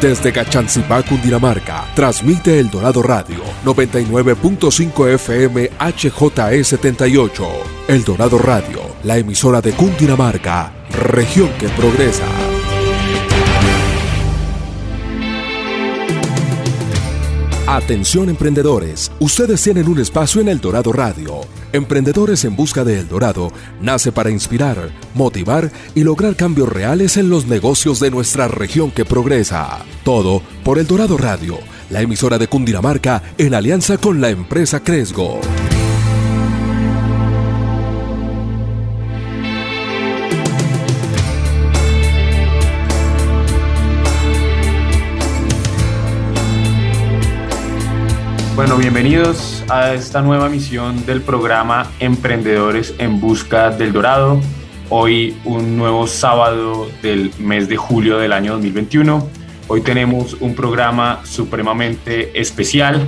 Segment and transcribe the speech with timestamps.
[0.00, 7.48] Desde Cachancipá, Cundinamarca, transmite El Dorado Radio 99.5 FM HJE78.
[7.88, 12.26] El Dorado Radio, la emisora de Cundinamarca, región que progresa.
[17.66, 21.40] Atención emprendedores, ustedes tienen un espacio en El Dorado Radio.
[21.76, 27.28] Emprendedores en Busca de El Dorado nace para inspirar, motivar y lograr cambios reales en
[27.30, 29.84] los negocios de nuestra región que progresa.
[30.04, 31.58] Todo por El Dorado Radio,
[31.90, 35.40] la emisora de Cundinamarca en alianza con la empresa Cresgo.
[48.56, 54.40] Bueno, bienvenidos a esta nueva misión del programa Emprendedores en Busca del Dorado.
[54.88, 59.28] Hoy un nuevo sábado del mes de julio del año 2021.
[59.68, 63.06] Hoy tenemos un programa supremamente especial.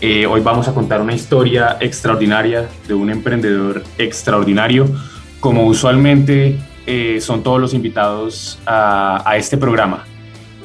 [0.00, 4.88] Eh, hoy vamos a contar una historia extraordinaria de un emprendedor extraordinario,
[5.40, 10.04] como usualmente eh, son todos los invitados a, a este programa.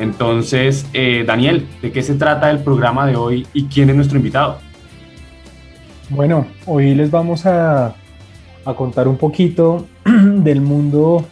[0.02, 4.18] Entonces, eh, Daniel, ¿de qué se trata el programa de hoy y quién es nuestro
[4.18, 4.58] invitado?
[6.10, 7.94] Bueno, hoy les vamos a,
[8.76, 11.24] contar un poquito del mundo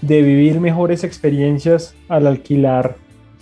[0.00, 2.94] de vivir mejores experiencias al alquilar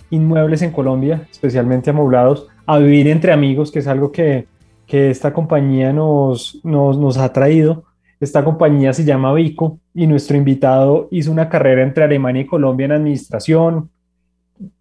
[0.09, 4.47] inmuebles en Colombia, especialmente amoblados, a vivir entre amigos, que es algo que,
[4.87, 7.83] esta compañía nos, nos, nos, ha traído.
[8.19, 12.85] Esta compañía se llama Vico y nuestro invitado hizo una carrera entre Alemania y Colombia
[12.85, 13.89] en administración,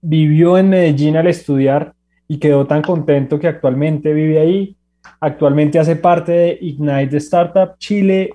[0.00, 1.94] vivió en Medellín al estudiar
[2.28, 4.76] y quedó tan contento que actualmente vive ahí.
[5.20, 8.34] Actualmente hace parte de Ignite Startup Chile.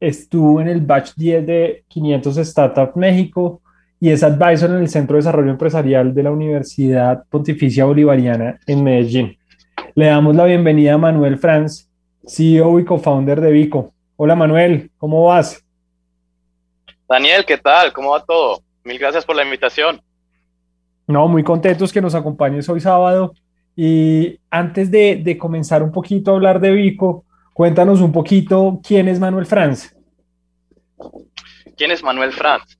[0.00, 3.60] Estuvo en el batch 10 de 500 Startup México
[4.00, 8.84] y es advisor en el Centro de Desarrollo Empresarial de la Universidad Pontificia Bolivariana en
[8.84, 9.36] Medellín.
[9.94, 11.90] Le damos la bienvenida a Manuel Franz,
[12.24, 13.92] CEO y co-founder de Vico.
[14.16, 15.64] Hola Manuel, ¿cómo vas?
[17.08, 17.92] Daniel, ¿qué tal?
[17.92, 18.62] ¿Cómo va todo?
[18.84, 20.00] Mil gracias por la invitación.
[21.08, 23.32] No, muy contentos que nos acompañes hoy sábado.
[23.74, 27.24] Y antes de, comenzar un poquito a hablar de Vico,
[27.54, 29.96] cuéntanos un poquito quién es Manuel Franz.
[31.76, 32.76] ¿Quién es Manuel Franz?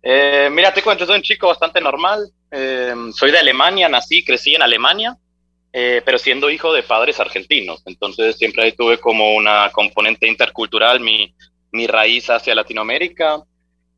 [0.00, 2.30] Eh, mira, te cuento, soy un chico bastante normal.
[2.52, 5.16] Eh, soy de Alemania, nací, crecí en Alemania,
[5.72, 7.82] eh, pero siendo hijo de padres argentinos.
[7.86, 11.34] Entonces siempre tuve como una componente intercultural, mi,
[11.72, 13.42] mi raíz hacia Latinoamérica.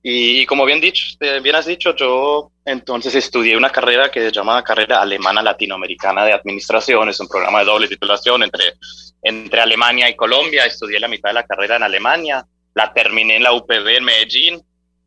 [0.07, 4.63] Y, como bien, dicho, bien has dicho, yo entonces estudié una carrera que se llama
[4.63, 7.09] Carrera Alemana Latinoamericana de Administración.
[7.09, 8.75] Es un programa de doble titulación entre,
[9.23, 10.67] entre Alemania y Colombia.
[10.67, 12.47] Estudié la mitad de la carrera en Alemania.
[12.75, 14.63] La terminé en la UPB en Medellín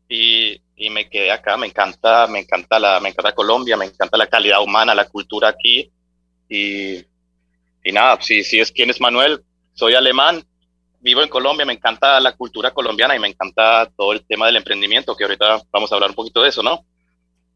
[0.08, 1.56] y, y me quedé acá.
[1.56, 5.50] Me encanta, me encanta, la, me encanta Colombia, me encanta la calidad humana, la cultura
[5.50, 5.92] aquí.
[6.48, 6.96] Y,
[7.84, 9.44] y nada, si, si es quién es Manuel,
[9.74, 10.42] soy alemán,
[11.00, 14.56] vivo en Colombia, me encanta la cultura colombiana y me encanta todo el tema del
[14.56, 16.84] emprendimiento, que ahorita vamos a hablar un poquito de eso, ¿no?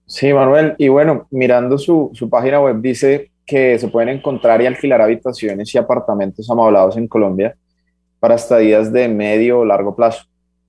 [0.06, 4.66] Sí, Manuel, y bueno, mirando su, su página web dice que se pueden encontrar y
[4.66, 7.56] alquilar habitaciones y apartamentos amoblados en Colombia
[8.20, 10.24] para estadías de medio o largo plazo.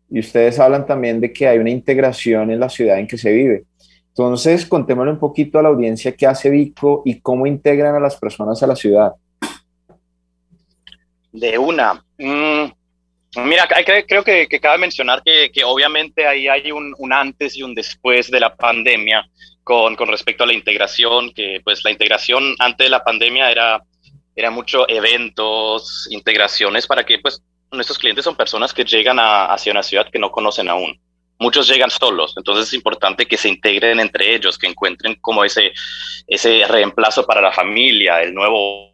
[0.10, 3.32] Y ustedes hablan también de que hay una integración en la ciudad en que se
[3.32, 3.66] vive.
[4.10, 8.16] Entonces, contémosle un poquito a la audiencia qué hace Vico y cómo integran a las
[8.18, 9.14] personas a la ciudad.
[11.34, 12.06] De una.
[12.20, 12.66] Mm,
[13.44, 13.68] mira,
[14.08, 18.56] creo que, cabe mencionar que, obviamente ahí hay un, antes y un después de la
[18.56, 19.28] pandemia
[19.64, 23.82] con, respecto a la integración, que pues la integración antes de la pandemia era,
[24.36, 27.42] era mucho eventos, integraciones para que pues
[27.72, 31.00] nuestros clientes son personas que llegan hacia una ciudad que no conocen aún.
[31.40, 35.72] Muchos llegan solos, entonces es importante que se integren entre ellos, que encuentren como ese,
[36.28, 38.93] ese reemplazo para la familia, el nuevo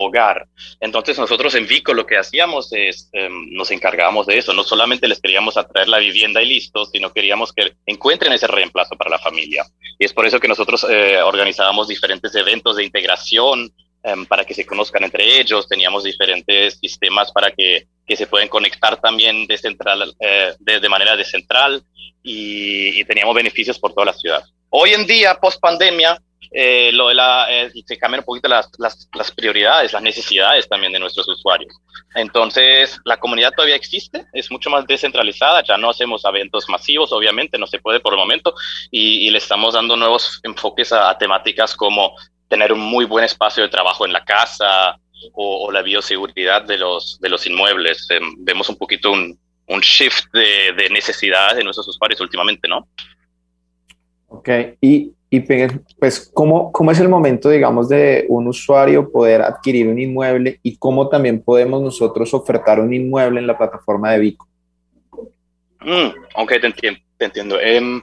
[0.00, 0.46] hogar.
[0.80, 5.06] Entonces nosotros en Vico lo que hacíamos es, em, nos encargábamos de eso, no solamente
[5.06, 9.18] les queríamos atraer la vivienda y listo, sino queríamos que encuentren ese reemplazo para la
[9.18, 9.64] familia.
[9.98, 13.70] Y es por eso que nosotros eh, organizábamos diferentes eventos de integración
[14.02, 18.48] em, para que se conozcan entre ellos, teníamos diferentes sistemas para que, que se puedan
[18.48, 21.82] conectar también de, central, eh, de, manera descentral
[22.22, 24.42] y, y teníamos beneficios por toda la ciudad.
[24.70, 26.22] Hoy en día, post pandemia,
[26.52, 30.92] eh, lo de la, eh, se cambian un poquito las, las, prioridades, las necesidades también
[30.92, 31.72] de nuestros usuarios.
[32.14, 37.58] Entonces, la comunidad todavía existe, es mucho más descentralizada, ya no hacemos eventos masivos, obviamente,
[37.58, 38.54] no se puede por el momento,
[38.90, 42.16] y, le estamos dando nuevos enfoques a, temáticas como
[42.48, 44.98] tener un muy buen espacio de trabajo en la casa
[45.34, 48.10] o, la bioseguridad de los, de los inmuebles.
[48.10, 49.38] Em, vemos un poquito un,
[49.68, 52.88] un shift de, de necesidades de nuestros usuarios últimamente, ¿no?
[54.32, 54.48] Ok,
[54.80, 55.40] y, y
[55.98, 60.76] pues, ¿cómo, ¿cómo es el momento, digamos, de un usuario poder adquirir un inmueble y
[60.76, 64.48] cómo también podemos nosotros ofertar un inmueble en la plataforma de Vico?
[65.80, 67.00] Mm, ok, te entiendo.
[67.18, 67.60] Te entiendo.
[67.60, 68.00] Em,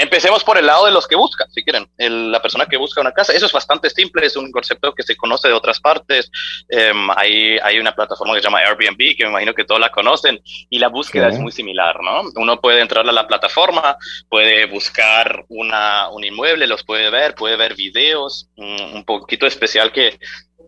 [0.00, 1.86] Empecemos por el lado de los que buscan, si quieren.
[1.98, 5.14] la persona que busca una casa, eso es bastante simple, es un concepto que se
[5.14, 6.30] conoce de otras partes.
[6.70, 9.90] Em, hay, hay, una plataforma que se llama Airbnb, que me imagino que todos la
[9.90, 12.22] conocen, y la búsqueda es muy similar, ¿no?
[12.36, 13.98] Uno puede entrar a la plataforma,
[14.30, 20.18] puede buscar una, un inmueble, los puede ver, puede ver videos, un poquito especial que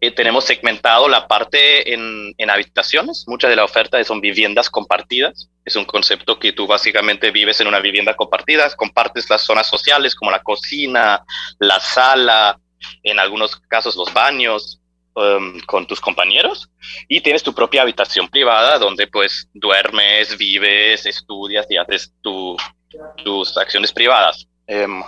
[0.03, 3.23] eh, tenemos segmentado la parte en, en, habitaciones.
[3.29, 5.49] Muchas de la oferta son viviendas compartidas.
[5.65, 10.17] Es un concepto que tú básicamente vives en una vivienda compartida, compartes las zonas sociales
[10.17, 11.23] como la cocina,
[11.61, 12.59] la sala,
[13.05, 14.81] en algunos casos los baños
[15.15, 16.69] um, con tus compañeros
[17.07, 22.57] y tienes tu propia habitación privada donde pues duermes, vives, estudias y haces tu,
[23.23, 24.49] tus acciones privadas.
[24.67, 25.05] Um,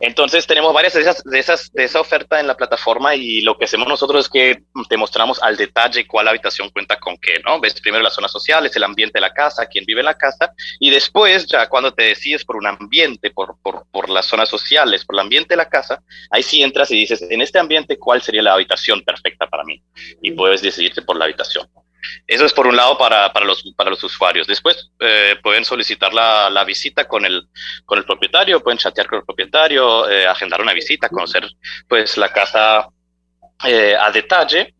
[0.00, 3.56] entonces tenemos varias de esas, de esas, de esa oferta en la plataforma y lo
[3.56, 7.60] que hacemos nosotros es que te mostramos al detalle cuál habitación cuenta con qué, ¿no?
[7.60, 10.52] Ves primero las zonas sociales, el ambiente de la casa, quién vive en la casa
[10.78, 15.04] y después ya cuando te decides por un ambiente, por, por, por las zonas sociales,
[15.04, 18.22] por el ambiente de la casa, ahí sí entras y dices, en este ambiente, ¿cuál
[18.22, 19.82] sería la habitación perfecta para mí?
[20.22, 21.68] Y puedes decidirte por la habitación.
[22.26, 24.46] Eso es por un lado para, para, los, para los usuarios.
[24.46, 27.48] Después eh, pueden solicitar la, la, visita con el,
[27.84, 31.48] con el propietario, pueden chatear con el propietario, eh, agendar una visita, conocer
[31.88, 32.88] pues la casa
[33.64, 34.74] eh, a detalle.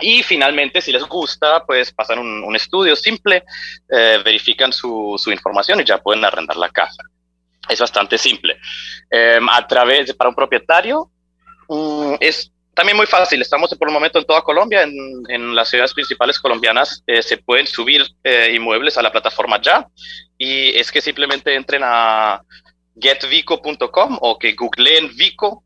[0.00, 3.44] Y finalmente, si les gusta, pues pasan un, un estudio simple,
[3.88, 7.04] verifican su, su, información y ya pueden arrendar la casa.
[7.68, 8.58] Es bastante simple.
[9.48, 11.12] A través, para un propietario,
[11.68, 14.92] mm, es también muy fácil, estamos por el momento en toda Colombia, en,
[15.28, 19.86] en las ciudades principales colombianas eh, se pueden subir eh, inmuebles a la plataforma ya
[20.36, 22.42] y es que simplemente entren a
[23.00, 25.64] getvico.com o que googleen Vico,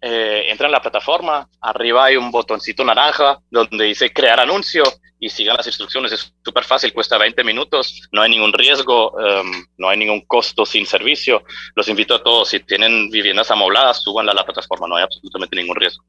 [0.00, 4.84] eh, entran a la plataforma, arriba hay un botoncito naranja donde dice crear anuncio
[5.18, 9.64] y sigan las instrucciones, es súper fácil, cuesta 20 minutos, no hay ningún riesgo, um,
[9.78, 11.42] no hay ningún costo sin servicio,
[11.74, 15.56] los invito a todos, si tienen viviendas amobladas, subanla a la plataforma, no hay absolutamente
[15.56, 16.04] ningún riesgo.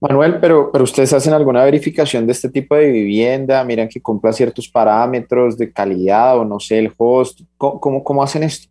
[0.00, 4.32] Manuel, pero, pero ustedes hacen alguna verificación de este tipo de vivienda, miran que cumpla
[4.32, 8.68] ciertos parámetros de calidad o no sé, el host, ¿cómo, cómo, hacen esto?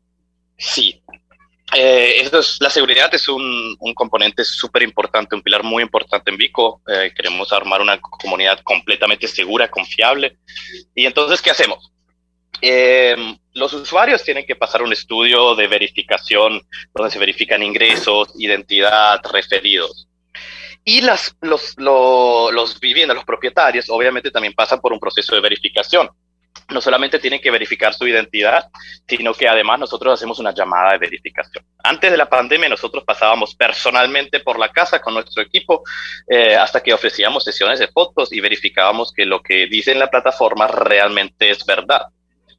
[0.58, 1.02] Sí,
[1.76, 6.38] eh, es, la seguridad es un, un componente súper importante, un pilar muy importante en
[6.38, 6.82] Vico.
[6.88, 10.38] Eh, queremos armar una comunidad completamente segura, confiable.
[10.94, 11.92] Y entonces, ¿qué hacemos?
[12.62, 13.16] Eh,
[13.54, 16.62] los usuarios tienen que pasar un estudio de verificación
[16.94, 20.08] donde se verifican ingresos, identidad, referidos.
[20.88, 26.08] Y las, los, los viviendas, los propietarios, obviamente también pasan por un proceso de verificación.
[26.70, 28.70] No solamente tienen que verificar su identidad,
[29.08, 31.66] sino que además nosotros hacemos una llamada de verificación.
[31.84, 35.84] Antes de la pandemia nosotros pasábamos personalmente por la casa con nuestro equipo
[36.28, 40.10] eh, hasta que ofrecíamos sesiones de fotos y verificábamos que lo que dice en la
[40.10, 42.04] plataforma realmente es verdad.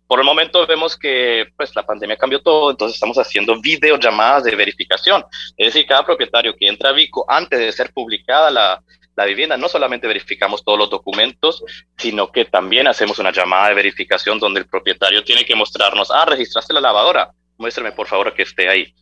[0.06, 4.54] Por el momento vemos que pues, la pandemia cambió todo, entonces estamos haciendo videollamadas de
[4.54, 5.24] verificación.
[5.56, 8.82] Es decir, cada propietario que entra a Vico antes de ser publicada la,
[9.16, 11.64] la vivienda, no solamente verificamos todos los documentos,
[11.96, 16.24] sino que también hacemos una llamada de verificación donde el propietario tiene que mostrarnos, ah,
[16.26, 18.94] registraste la lavadora, muéstrame por favor que esté ahí.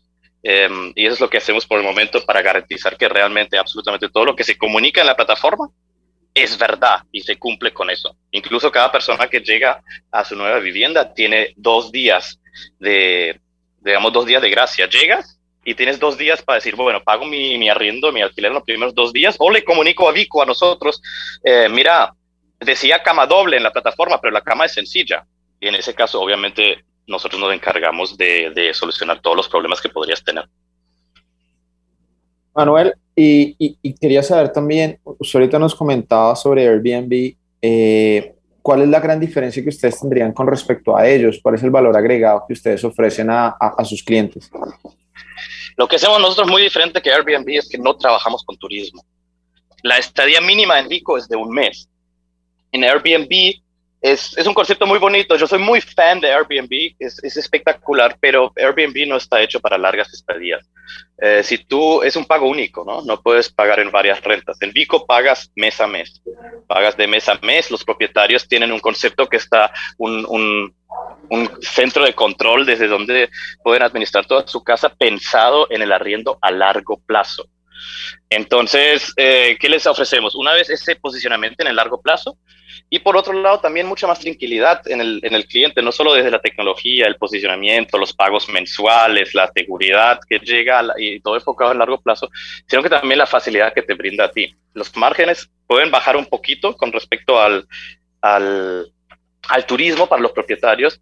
[0.47, 4.11] Um, y eso es lo que hacemos por el momento para garantizar que realmente absolutamente
[4.11, 5.71] todo lo que se comunica en la plataforma
[6.35, 8.17] es verdad y se cumple con eso.
[8.33, 12.41] Incluso cada persona que llega a su nueva vivienda tiene dos días
[12.81, 13.41] de,
[13.81, 14.89] digamos, dos días de gracia.
[14.89, 18.65] Llegas y tienes dos días para decir, bueno, pago mi, arriendo, mi alquiler en los
[18.65, 21.01] primeros dos días, o le comunico a Vico, a nosotros,
[21.43, 22.13] eh, mira,
[22.59, 25.25] decía cama doble en la plataforma, pero la cama es sencilla.
[25.61, 30.23] Y en ese caso, obviamente, nosotros nos encargamos de solucionar todos los problemas que podrías
[30.23, 30.47] tener.
[32.55, 39.01] Manuel, y, quería saber también, usted ahorita nos comentaba sobre Airbnb, eh, ¿cuál es la
[39.01, 41.39] gran diferencia que ustedes tendrían con respecto a ellos?
[41.43, 44.51] ¿Cuál es el valor agregado que ustedes ofrecen a, a sus clientes?
[45.77, 49.05] Lo que hacemos nosotros muy diferente que Airbnb es que no trabajamos con turismo.
[49.83, 51.89] La estadía mínima en Vico es de un mes.
[52.73, 53.64] En Airbnb
[54.05, 55.35] es, es, un concepto muy bonito.
[55.35, 59.79] Yo soy muy fan de Airbnb, es, es espectacular, pero Airbnb no está hecho para
[59.79, 60.69] largas estadías.
[61.17, 63.01] Eh, si tú, es un pago único, ¿no?
[63.01, 64.61] No puedes pagar en varias rentas.
[64.61, 66.21] En Vico pagas mes a mes.
[66.67, 67.71] Pagas de mes a mes.
[67.71, 70.75] Los propietarios tienen un concepto que está un, un,
[71.31, 73.31] un centro de control desde donde
[73.63, 77.49] pueden administrar toda su casa pensado en el arriendo a largo plazo.
[78.31, 80.35] Entonces, eh, ¿qué les ofrecemos?
[80.35, 82.39] Una vez ese posicionamiento en el largo plazo
[82.91, 86.15] y por otro lado también mucha más tranquilidad en el, en el cliente, no solo
[86.15, 91.73] desde la tecnología, el posicionamiento, los pagos mensuales, la seguridad que llega y todo enfocado
[91.73, 92.31] en largo plazo,
[92.67, 94.55] sino que también la facilidad que te brinda a ti.
[94.75, 97.67] Los márgenes pueden bajar un poquito con respecto al,
[98.21, 98.93] al,
[99.49, 101.01] al turismo para los propietarios,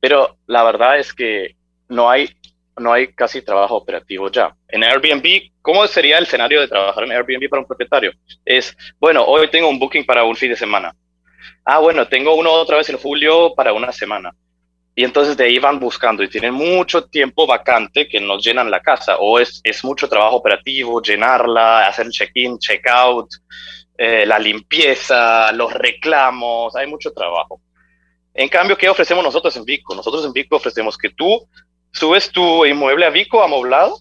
[0.00, 1.56] pero la verdad es que
[1.88, 2.30] no hay
[2.78, 4.54] no hay casi trabajo operativo ya.
[4.68, 8.12] En Airbnb, ¿cómo sería el escenario de trabajar en Airbnb para un propietario?
[8.44, 10.94] Es, bueno, hoy tengo un booking para un fin de semana.
[11.64, 14.32] Ah, bueno, tengo uno otra vez en julio para una semana.
[14.94, 18.80] Y entonces de ahí van buscando y tienen mucho tiempo vacante que nos llenan la
[18.80, 23.28] casa o es, es mucho trabajo operativo, llenarla, hacer check-in, check-out,
[23.96, 27.62] eh, la limpieza, los reclamos, hay mucho trabajo.
[28.34, 29.94] En cambio, ¿qué ofrecemos nosotros en Vico?
[29.94, 31.48] Nosotros en Vico ofrecemos que tú
[31.92, 33.98] subes tu inmueble a Vico amoblado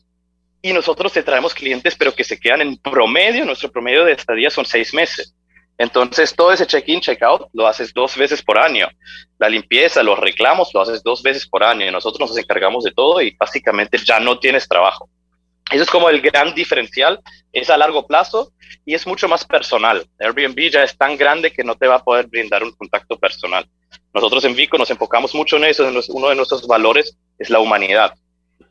[0.61, 4.49] y nosotros te traemos clientes, pero que se quedan en promedio, nuestro promedio de estadía
[4.49, 5.35] son seis meses.
[5.77, 8.87] Entonces, todo ese check-in, check-out lo haces dos veces por año.
[9.39, 11.91] La limpieza, los reclamos, lo haces dos veces por año.
[11.91, 15.09] Nosotros nos encargamos de todo y básicamente ya no tienes trabajo.
[15.71, 17.19] Eso es como el gran diferencial,
[17.51, 18.51] es a largo plazo
[18.85, 20.05] y es mucho más personal.
[20.19, 23.65] Airbnb ya es tan grande que no te va a poder brindar un contacto personal.
[24.13, 28.13] Nosotros en Vico nos enfocamos mucho en eso, uno de nuestros valores es la humanidad.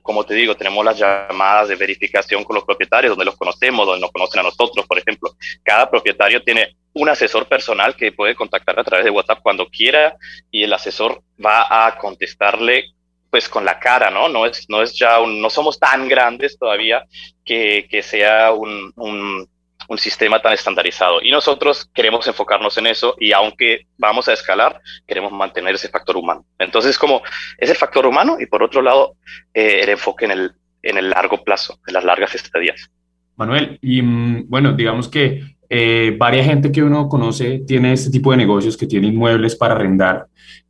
[0.02, 4.00] Como te digo, tenemos las llamadas de verificación con los propietarios, donde los conocemos, donde
[4.00, 5.34] nos conocen a nosotros, por ejemplo.
[5.62, 10.16] Cada propietario tiene un asesor personal que puede contactar a través de WhatsApp cuando quiera
[10.50, 12.94] y el asesor va a contestarle
[13.30, 14.28] pues con la cara, ¿no?
[14.28, 17.04] No es, no es ya un, no somos tan grandes todavía
[17.44, 19.48] que, que sea un, un,
[19.90, 21.20] un sistema tan estandarizado.
[21.20, 26.16] Y nosotros queremos enfocarnos en eso y aunque vamos a escalar, queremos mantener ese factor
[26.16, 26.46] humano.
[26.60, 27.22] Entonces, como
[27.58, 29.16] es el factor humano y por otro lado,
[29.52, 30.52] eh, el enfoque en el,
[30.84, 32.88] en el largo plazo, en las largas estadías.
[33.34, 38.30] Manuel, y mm, bueno, digamos que eh, varias gente que uno conoce tiene este tipo
[38.30, 40.26] de negocios que tiene inmuebles para arrendar.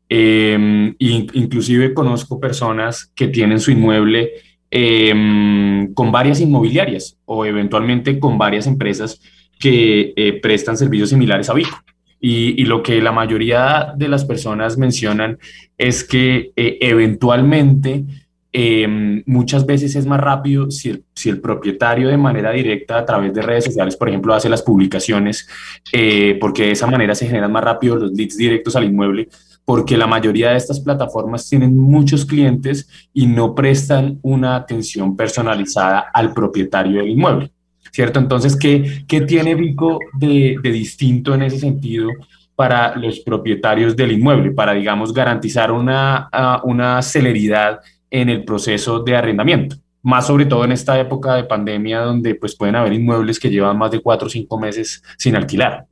[0.09, 4.33] Eh, inclusive conozco personas que tienen su inmueble
[4.73, 9.21] Em, con varias inmobiliarias o eventualmente con varias empresas
[9.59, 11.77] que eh, prestan servicios similares a Vico.
[12.23, 15.39] Y, lo que la mayoría de las personas mencionan
[15.79, 18.05] es que eh, eventualmente
[18.53, 23.07] em, muchas veces es más rápido si el, si el, propietario de manera directa a
[23.07, 25.49] través de redes sociales, por ejemplo, hace las publicaciones,
[25.93, 29.29] eh, porque de esa manera se generan más rápido los leads directos al inmueble,
[29.64, 36.07] porque la mayoría de estas plataformas tienen muchos clientes y no prestan una atención personalizada
[36.12, 37.52] al propietario del inmueble,
[37.93, 38.19] ¿cierto?
[38.19, 42.11] Entonces, ¿qué, qué tiene Vico de, de distinto en ese sentido
[42.57, 46.29] para los propietarios del inmueble, para, digamos, garantizar una,
[46.64, 49.76] una celeridad en el proceso de arrendamiento?
[50.02, 53.79] Más sobre todo en esta época de pandemia donde pues pueden haber inmuebles que llevan
[53.79, 55.87] más de cuatro o cinco meses sin alquilar.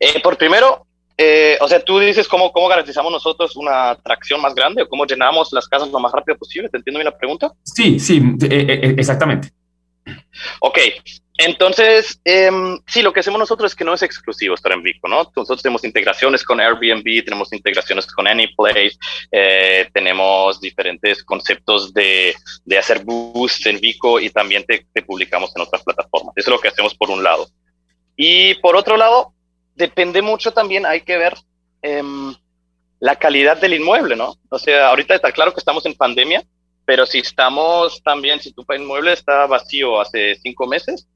[0.00, 0.87] Eh, por primero,
[1.20, 5.04] eh, o sea, tú dices cómo, cómo garantizamos nosotros una atracción más grande o cómo
[5.04, 6.68] llenamos las casas lo más rápido posible.
[6.68, 7.52] ¿Te entiendo bien la pregunta?
[7.64, 9.50] Sí, sí, eh, eh, exactamente.
[10.60, 10.78] Ok,
[11.38, 15.08] entonces, em, sí, lo que hacemos nosotros es que no es exclusivo estar en Vico,
[15.08, 15.24] ¿no?
[15.36, 18.96] Nosotros tenemos integraciones con Airbnb, tenemos integraciones con Anyplace,
[19.92, 22.34] tenemos diferentes conceptos de,
[22.64, 26.32] de, hacer boost en Vico y también te, te publicamos en otras plataformas.
[26.36, 27.48] Eso es lo que hacemos por un lado.
[28.16, 29.34] Y por otro lado,
[29.78, 31.34] depende mucho también, hay que ver
[31.82, 32.34] em,
[32.98, 34.34] la calidad del inmueble, ¿no?
[34.50, 36.42] O sea, ahorita está claro que estamos en pandemia,
[36.84, 41.08] pero si estamos también, si tu inmueble está vacío hace cinco meses,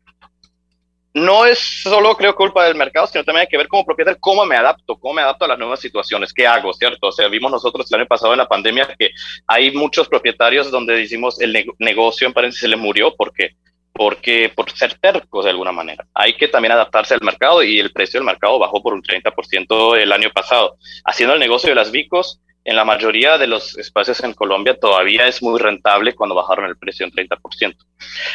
[1.15, 4.47] no es solo, creo, culpa del mercado, sino también hay que ver como propietario cómo
[4.47, 7.09] me adapto, cómo me adapto a las nuevas situaciones, qué hago, ¿cierto?
[7.09, 9.11] O sea, vimos nosotros el año pasado en la pandemia que
[9.47, 13.57] hay muchos propietarios donde decimos el negocio en paréntesis se le murió porque
[13.93, 16.07] porque por ser tercos de alguna manera.
[16.15, 19.97] Hay que también adaptarse al mercado y el precio del mercado bajó por un 30%
[19.99, 20.77] el año pasado.
[21.05, 25.27] Haciendo el negocio de las Vicos, en la mayoría de los espacios en Colombia todavía
[25.27, 27.77] es muy rentable cuando bajaron el precio un 30%.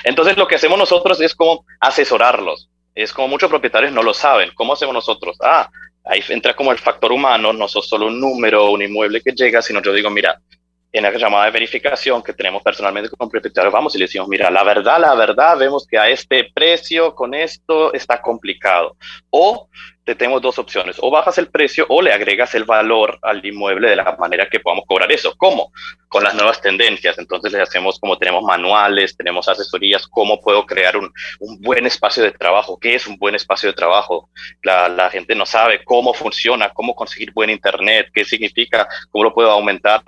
[0.03, 2.69] Entonces lo que hacemos nosotros es como asesorarlos.
[2.93, 4.51] Es como muchos propietarios no lo saben.
[4.53, 5.37] ¿Cómo hacemos nosotros?
[5.41, 5.69] Ah,
[6.03, 9.61] ahí entra como el factor humano, no sos solo un número, un inmueble que llega,
[9.61, 10.41] sino yo digo, mira,
[10.91, 14.49] en la llamada de verificación que tenemos personalmente con propietario, vamos y le decimos, mira,
[14.49, 18.95] la verdad, la verdad, vemos que a este precio, con esto, está complicado.
[19.29, 19.69] O
[20.07, 23.89] te tenemos dos opciones, o bajas el precio o le agregas el valor al inmueble
[23.89, 25.35] de la manera que podamos cobrar eso.
[25.35, 25.73] ¿Cómo?
[26.07, 27.17] con las nuevas tendencias.
[27.17, 32.23] Entonces les hacemos como tenemos manuales, tenemos asesorías, cómo puedo crear un, un buen espacio
[32.23, 34.29] de trabajo, qué es un buen espacio de trabajo.
[34.63, 39.49] La, gente no sabe cómo funciona, cómo conseguir buen internet, qué significa, cómo lo puedo
[39.49, 40.01] aumentar,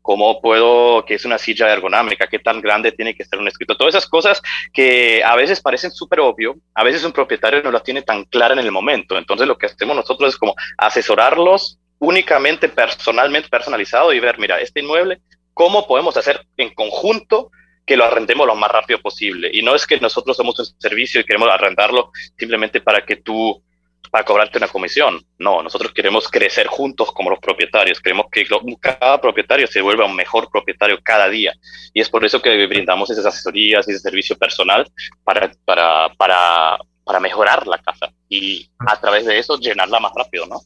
[0.00, 3.76] cómo puedo, qué es una silla ergonómica, qué tan grande tiene que ser un escrito.
[3.76, 4.40] Todas esas cosas
[4.72, 8.54] que a veces parecen súper obvio, a veces un propietario no las tiene tan clara
[8.54, 9.18] en el momento.
[9.18, 14.80] Entonces lo que hacemos nosotros es como asesorarlos únicamente personalmente personalizado y ver, mira, este
[14.80, 15.20] inmueble
[15.56, 17.50] cómo podemos hacer en conjunto
[17.86, 19.48] que lo arrendemos lo más rápido posible.
[19.50, 23.62] Y no es que nosotros somos un servicio y queremos arrendarlo simplemente para que tú,
[24.10, 25.24] para cobrarte una comisión.
[25.38, 28.00] No, nosotros queremos crecer juntos como los propietarios.
[28.00, 28.44] Queremos que
[28.80, 31.54] cada propietario se vuelva un mejor propietario cada día.
[31.94, 34.86] Y es por eso que brindamos esas asesorías y ese servicio personal
[35.24, 36.76] para, para, para,
[37.06, 40.60] para mejorar la casa y a través de eso llenarla más rápido, ¿no?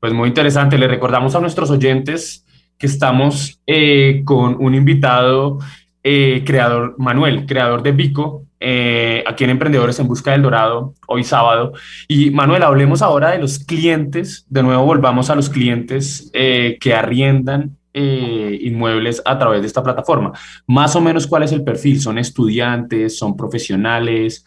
[0.00, 0.76] Pues muy interesante.
[0.76, 2.44] Le recordamos a nuestros oyentes
[2.76, 5.60] que estamos eh, con un invitado,
[6.02, 11.22] eh, creador, Manuel, creador de Vico, eh, aquí en Emprendedores en Busca del Dorado, hoy
[11.22, 11.72] sábado.
[12.08, 17.77] Y Manuel, hablemos ahora de los clientes, de nuevo volvamos a los clientes que arriendan
[17.98, 20.32] inmuebles a través de esta plataforma.
[20.66, 24.44] Más o menos cuál es el perfil, son estudiantes, son profesionales.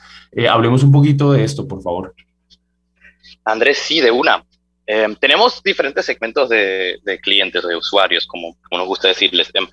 [0.49, 2.13] hablemos un poquito de esto, por favor.
[3.45, 4.43] Andrés, sí, de una.
[4.85, 9.49] Em, tenemos diferentes segmentos de, clientes, de usuarios, como, nos gusta decirles.
[9.53, 9.67] Em,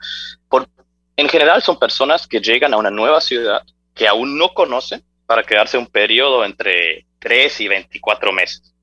[0.49, 0.69] por,
[1.17, 3.63] en general son personas que llegan a una nueva ciudad
[3.95, 8.75] que aún no conocen para quedarse un periodo entre 3 y 24 meses.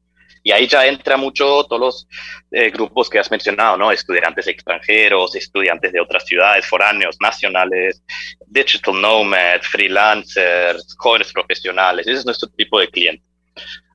[0.45, 2.07] Y ahí ya entra mucho todos los
[2.51, 3.91] eh, grupos que has mencionado, ¿no?
[3.91, 8.03] Estudiantes extranjeros, estudiantes de otras ciudades, foráneos, nacionales,
[8.45, 12.05] digital nomads, freelancers, jóvenes profesionales.
[12.05, 13.23] Ese es nuestro tipo de cliente.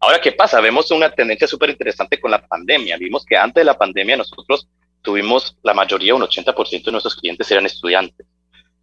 [0.00, 0.60] Ahora, ¿qué pasa?
[0.60, 2.96] Vemos una tendencia súper interesante con la pandemia.
[2.96, 4.68] Vimos que antes de la pandemia nosotros
[5.02, 8.26] tuvimos la mayoría, un 80% de nuestros clientes eran estudiantes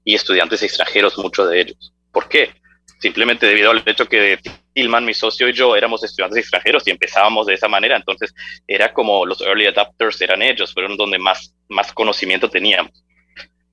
[0.05, 1.93] y estudiantes extranjeros, muchos de ellos.
[2.13, 2.53] ¿Por qué?
[3.01, 4.39] Simplemente debido al hecho que
[4.77, 7.95] Tilman, mi socio y yo éramos estudiantes extranjeros y empezábamos de esa manera.
[7.95, 8.31] Entonces
[8.67, 13.03] era como los early adapters eran ellos, fueron donde más, más conocimiento teníamos.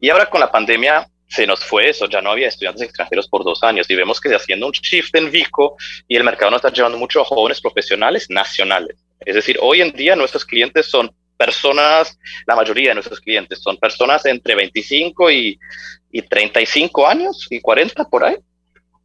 [0.01, 3.45] Y ahora con la pandemia se nos fue eso, ya no había estudiantes extranjeros por
[3.45, 5.77] dos años y vemos que se haciendo un shift en Vico
[6.09, 8.97] y el mercado nos está llevando mucho a jóvenes profesionales nacionales.
[9.21, 13.77] Es decir, hoy en día nuestros clientes son personas, la mayoría de nuestros clientes son
[13.77, 15.59] personas entre 25 y,
[16.13, 18.37] y 35 años y 40 por ahí,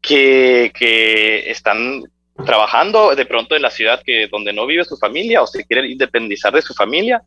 [0.01, 2.03] que, están
[2.45, 5.91] trabajando de pronto en la ciudad que donde no vive su familia o se quieren
[5.91, 7.21] independizar de su familia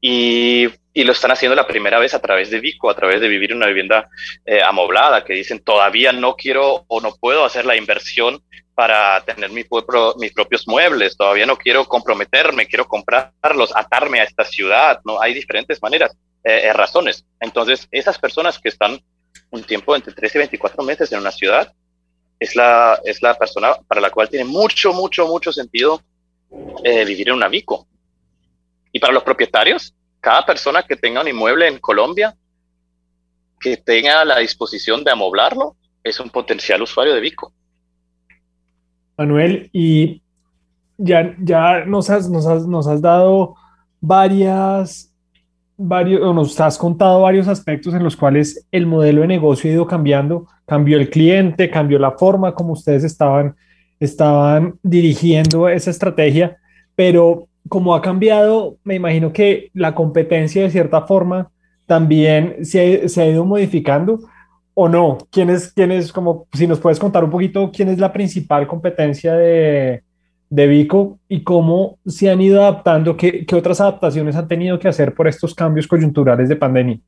[0.00, 3.52] y, lo están haciendo la primera vez a través de Vico, a través de vivir
[3.52, 4.08] en una vivienda
[4.44, 8.42] eh, amoblada, que dicen todavía no quiero o no puedo hacer la inversión
[8.74, 9.64] para tener mi
[10.18, 15.20] mis propios muebles, todavía no quiero comprometerme, quiero comprarlos, atarme a esta ciudad, ¿no?
[15.20, 17.24] Hay diferentes maneras, eh, eh razones.
[17.40, 19.00] Entonces, esas personas que están
[19.50, 21.72] un tiempo entre 13 y 24 meses en una ciudad,
[22.38, 26.00] es la, es la persona para la cual tiene mucho, mucho, mucho sentido
[26.84, 27.86] eh, vivir en un Vico.
[28.92, 32.36] Y para los propietarios, cada persona que tenga un inmueble en Colombia,
[33.60, 37.52] que tenga la disposición de amoblarlo, es un potencial usuario de Vico.
[39.16, 40.22] Manuel, y
[40.98, 43.56] ya, ya nos, has, nos, has, nos has dado
[44.00, 45.12] varias,
[45.76, 49.86] varios, nos has contado varios aspectos en los cuales el modelo de negocio ha ido
[49.86, 53.56] cambiando cambió el cliente, cambió la forma como ustedes estaban,
[54.00, 56.58] estaban dirigiendo esa estrategia,
[56.94, 61.50] pero como ha cambiado, me imagino que la competencia de cierta forma
[61.86, 64.18] también se, ha ido modificando
[64.74, 65.18] o no.
[65.30, 68.66] ¿Quién es, quién es, como, si nos puedes contar un poquito, quién es la principal
[68.66, 70.02] competencia de,
[70.48, 74.88] de Vico y cómo se han ido adaptando, qué, qué otras adaptaciones han tenido que
[74.88, 76.98] hacer por estos cambios coyunturales de pandemia?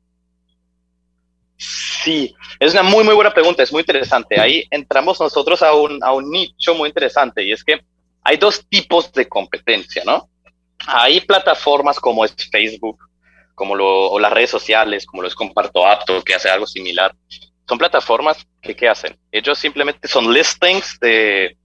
[1.57, 4.39] Sí, es una muy, muy buena pregunta, es muy interesante.
[4.39, 7.81] Ahí entramos nosotros a un, a un nicho muy interesante y es que
[8.23, 10.29] hay dos tipos de competencia, ¿no?
[10.87, 12.97] Hay plataformas como es Facebook,
[13.53, 17.13] como lo, o las redes sociales, como lo es Comparto Apto, que hace algo similar.
[17.67, 19.17] Son plataformas que, ¿qué hacen?
[19.31, 21.57] Ellos simplemente son listings de,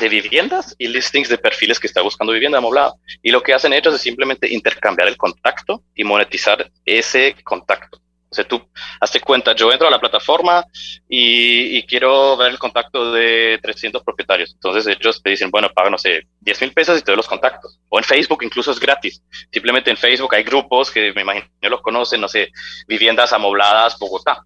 [0.00, 2.94] de viviendas y listings de perfiles que está buscando vivienda amoblada.
[3.22, 8.00] Y lo que hacen ellos es simplemente intercambiar el contacto y monetizar ese contacto.
[8.30, 8.60] O sea, tú
[9.00, 10.64] hazte cuenta, yo entro a la plataforma
[11.08, 14.54] y, quiero ver el contacto de 300 propietarios.
[14.54, 17.28] Entonces ellos te dicen, bueno, paga, no sé, 10 mil pesos y te doy los
[17.28, 17.78] contactos.
[17.88, 19.22] O en Facebook incluso es gratis.
[19.52, 22.50] Simplemente en Facebook hay grupos que me imagino los conocen, no sé,
[22.88, 24.44] viviendas amobladas, Bogotá.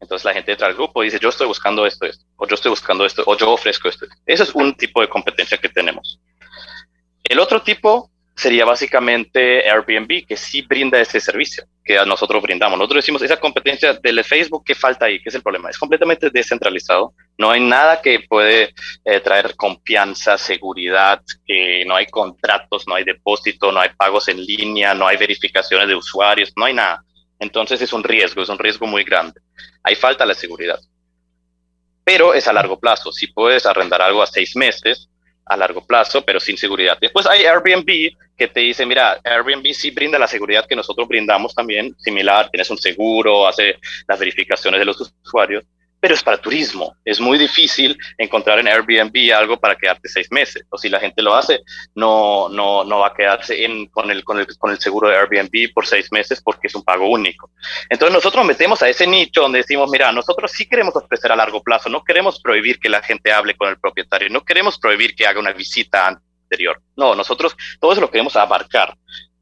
[0.00, 2.54] Entonces la gente entra al grupo y dice, yo estoy buscando esto, esto, o yo
[2.54, 4.06] estoy buscando esto, o yo ofrezco esto.
[4.26, 6.20] Ese es un tipo de competencia que tenemos.
[7.24, 12.78] El otro tipo sería básicamente Airbnb, que sí brinda ese servicio que a nosotros brindamos.
[12.78, 15.20] Nosotros decimos, esa competencia del Facebook, ¿qué falta ahí?
[15.22, 15.70] ¿Qué es el problema?
[15.70, 17.14] Es completamente descentralizado.
[17.38, 23.04] No hay nada que puede eh, traer confianza, seguridad, que no hay contratos, no hay
[23.04, 27.04] depósito, no hay pagos en línea, no hay verificaciones de usuarios, no hay nada.
[27.38, 29.40] Entonces es un riesgo, es un riesgo muy grande.
[29.82, 30.80] Ahí falta la seguridad.
[32.04, 33.12] Pero es a largo plazo.
[33.12, 35.08] Si puedes arrendar algo a seis meses,
[35.46, 36.98] a largo plazo, pero sin seguridad.
[37.00, 41.54] Después hay Airbnb que te dice, mira, Airbnb sí brinda la seguridad que nosotros brindamos
[41.54, 43.76] también, similar, tienes un seguro, hace
[44.08, 45.64] las verificaciones de los usuarios,
[46.06, 46.94] pero es para turismo.
[47.04, 50.64] Es muy difícil encontrar en Airbnb algo para quedarte seis meses.
[50.70, 51.64] O si la gente lo hace,
[51.96, 55.16] no, no, no va a quedarse en, con, el, con, el, con el seguro de
[55.16, 57.50] Airbnb por seis meses porque es un pago único.
[57.90, 61.60] Entonces nosotros metemos a ese nicho donde decimos, mira, nosotros sí queremos ofrecer a largo
[61.60, 65.26] plazo, no queremos prohibir que la gente hable con el propietario, no queremos prohibir que
[65.26, 66.80] haga una visita anterior.
[66.94, 68.96] No, nosotros todo eso lo queremos abarcar.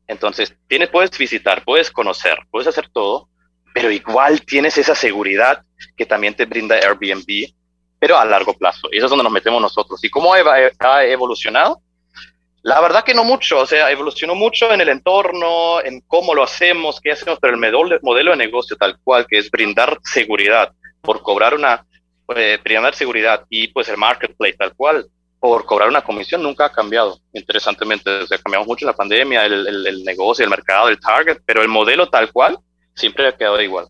[0.06, 3.28] Entonces, tienes, puedes visitar, puedes conocer, puedes hacer todo,
[3.74, 5.62] pero igual tienes esa seguridad
[5.96, 7.52] que también te brinda Airbnb,
[7.98, 8.88] pero a largo plazo.
[8.92, 10.02] Y eso es donde nos metemos nosotros.
[10.04, 11.82] ¿Y cómo ha evolucionado?
[12.62, 16.44] La verdad que no mucho, o sea, evolucionó mucho en el entorno, en cómo lo
[16.44, 21.20] hacemos, qué hacemos, pero el modelo de negocio tal cual, que es brindar seguridad por
[21.20, 21.84] cobrar una,
[22.36, 25.04] eh, brindar seguridad y pues el marketplace tal cual,
[25.40, 28.08] por cobrar una comisión nunca ha cambiado, interesantemente.
[28.08, 31.38] O sea, cambiamos mucho en la pandemia, el, el, el negocio, el mercado, el target,
[31.44, 32.56] pero el modelo tal cual
[32.94, 33.86] siempre ha quedado igual.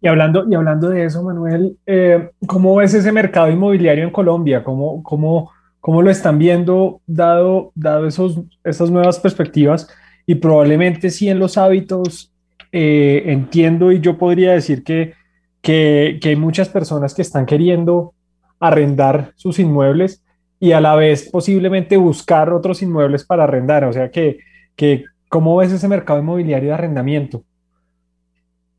[0.00, 4.64] Y hablando, y hablando de eso, Manuel, eh, ¿cómo ves ese mercado inmobiliario en Colombia?
[4.64, 9.88] ¿Cómo, cómo, cómo lo están viendo dado, dado esos, esas nuevas perspectivas?
[10.26, 12.32] Y probablemente sí en los hábitos,
[12.72, 15.14] eh, entiendo y yo podría decir que,
[15.60, 18.14] que, que hay muchas personas que están queriendo
[18.58, 20.24] arrendar sus inmuebles
[20.58, 23.84] y a la vez posiblemente buscar otros inmuebles para arrendar.
[23.84, 24.38] O sea que,
[24.74, 27.44] que ¿cómo ves ese mercado inmobiliario de arrendamiento?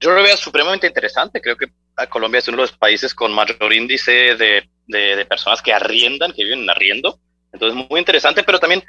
[0.03, 1.39] Yo lo veo supremamente interesante.
[1.39, 1.67] Creo que
[2.09, 6.43] Colombia es uno de los países con mayor índice de, de, personas que arriendan, que
[6.43, 7.19] viven en arriendo.
[7.53, 8.83] Entonces, muy interesante, pero también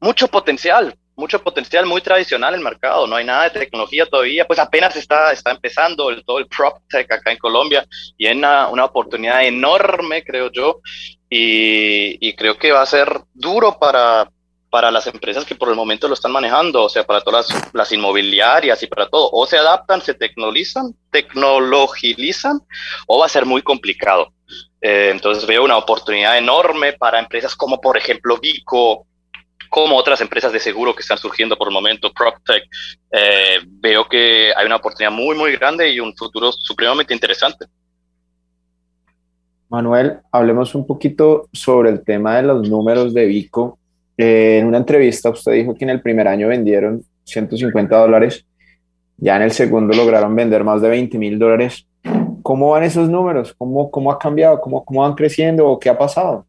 [0.00, 3.06] mucho potencial, mucho potencial muy tradicional el mercado.
[3.06, 6.78] No hay nada de tecnología todavía, pues apenas está, está empezando el, todo el prop
[6.88, 7.86] tech acá en Colombia
[8.18, 10.80] y hay una, una oportunidad enorme, creo yo,
[11.30, 14.28] y, y, creo que va a ser duro para,
[14.76, 17.92] para las empresas que por el momento lo están manejando, o sea, para todas las,
[17.92, 22.60] inmobiliarias y para todo, o se adaptan, se tecnologizan, tecnologizan,
[23.06, 24.34] o va a ser muy complicado.
[24.82, 29.06] Eh, entonces veo una oportunidad enorme para empresas como por ejemplo Vico,
[29.70, 32.64] como otras empresas de seguro que están surgiendo por el momento, PropTech.
[33.12, 37.64] Eh, veo que hay una oportunidad muy, muy grande y un futuro supremamente interesante.
[39.70, 43.78] Manuel, hablemos un poquito sobre el tema de los números de Vico
[44.18, 48.46] eh, en una entrevista usted dijo que en el primer año vendieron 150 dólares,
[49.18, 51.86] ya en el segundo lograron vender más de 20 mil dólares.
[52.42, 53.54] ¿Cómo van esos números?
[53.58, 54.60] ¿Cómo, cómo ha cambiado?
[54.60, 55.66] ¿Cómo, ¿Cómo van creciendo?
[55.66, 56.46] ¿O qué ha pasado?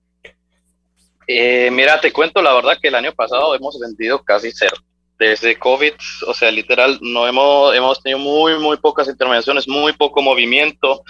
[1.28, 4.78] Eh, mira, te cuento la verdad que el año pasado hemos vendido casi cero.
[5.20, 5.94] Desde COVID,
[6.28, 11.04] o sea, literal, no hemos, hemos tenido muy, muy pocas intervenciones, muy poco movimiento.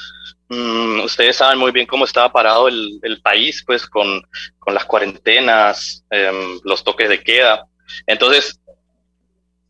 [0.49, 4.21] Mm, ustedes saben muy bien cómo estaba parado el, el país, pues con,
[4.59, 7.65] con las cuarentenas, em, los toques de queda.
[8.05, 8.59] Entonces,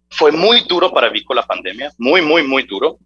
[0.09, 2.97] fue muy duro para Vico la pandemia, muy, muy, muy duro.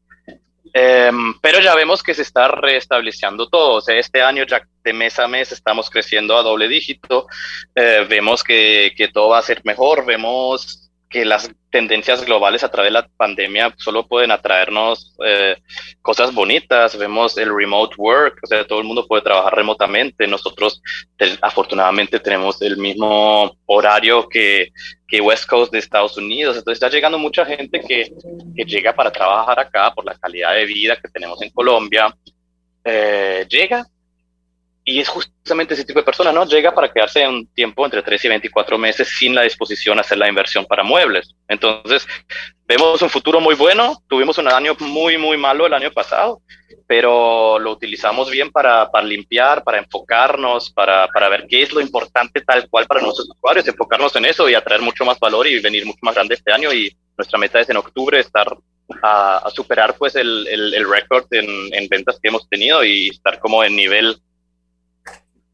[0.74, 3.76] Em, pero ya vemos que se está restableciendo todo.
[3.76, 7.28] O sea, este año ya de mes a mes estamos creciendo a doble dígito.
[7.76, 10.06] Eh, vemos que, que todo va a ser mejor.
[10.06, 15.58] Vemos que las tendencias globales a través de la pandemia solo pueden atraernos eh,
[16.02, 16.98] cosas bonitas.
[16.98, 20.26] Vemos el remote work, o sea, todo el mundo puede trabajar remotamente.
[20.26, 20.82] Nosotros
[21.42, 24.72] afortunadamente tenemos el mismo horario que,
[25.06, 26.56] que West Coast de Estados Unidos.
[26.58, 28.14] Entonces está llegando mucha gente que,
[28.56, 32.16] que llega para trabajar acá por la calidad de vida que tenemos en Colombia.
[32.86, 33.86] Eh, llega
[34.92, 36.46] y es justamente ese tipo de persona, ¿no?
[36.46, 40.18] Llega para quedarse un tiempo entre 3 y 24 meses sin la disposición a hacer
[40.18, 41.34] la inversión para muebles.
[41.48, 42.06] Entonces,
[42.68, 44.04] vemos un futuro muy bueno.
[44.08, 46.42] Tuvimos un año muy, muy malo el año pasado,
[46.88, 51.80] pero lo utilizamos bien para, para limpiar, para enfocarnos, para, para, ver qué es lo
[51.80, 55.62] importante tal cual para nuestros usuarios, enfocarnos en eso y atraer mucho más valor y
[55.62, 56.74] venir mucho más grande este año.
[56.74, 58.58] Y nuestra meta es en octubre estar
[59.02, 63.74] a, superar pues el, el, récord en ventas que hemos tenido y estar como en
[63.74, 64.22] nivel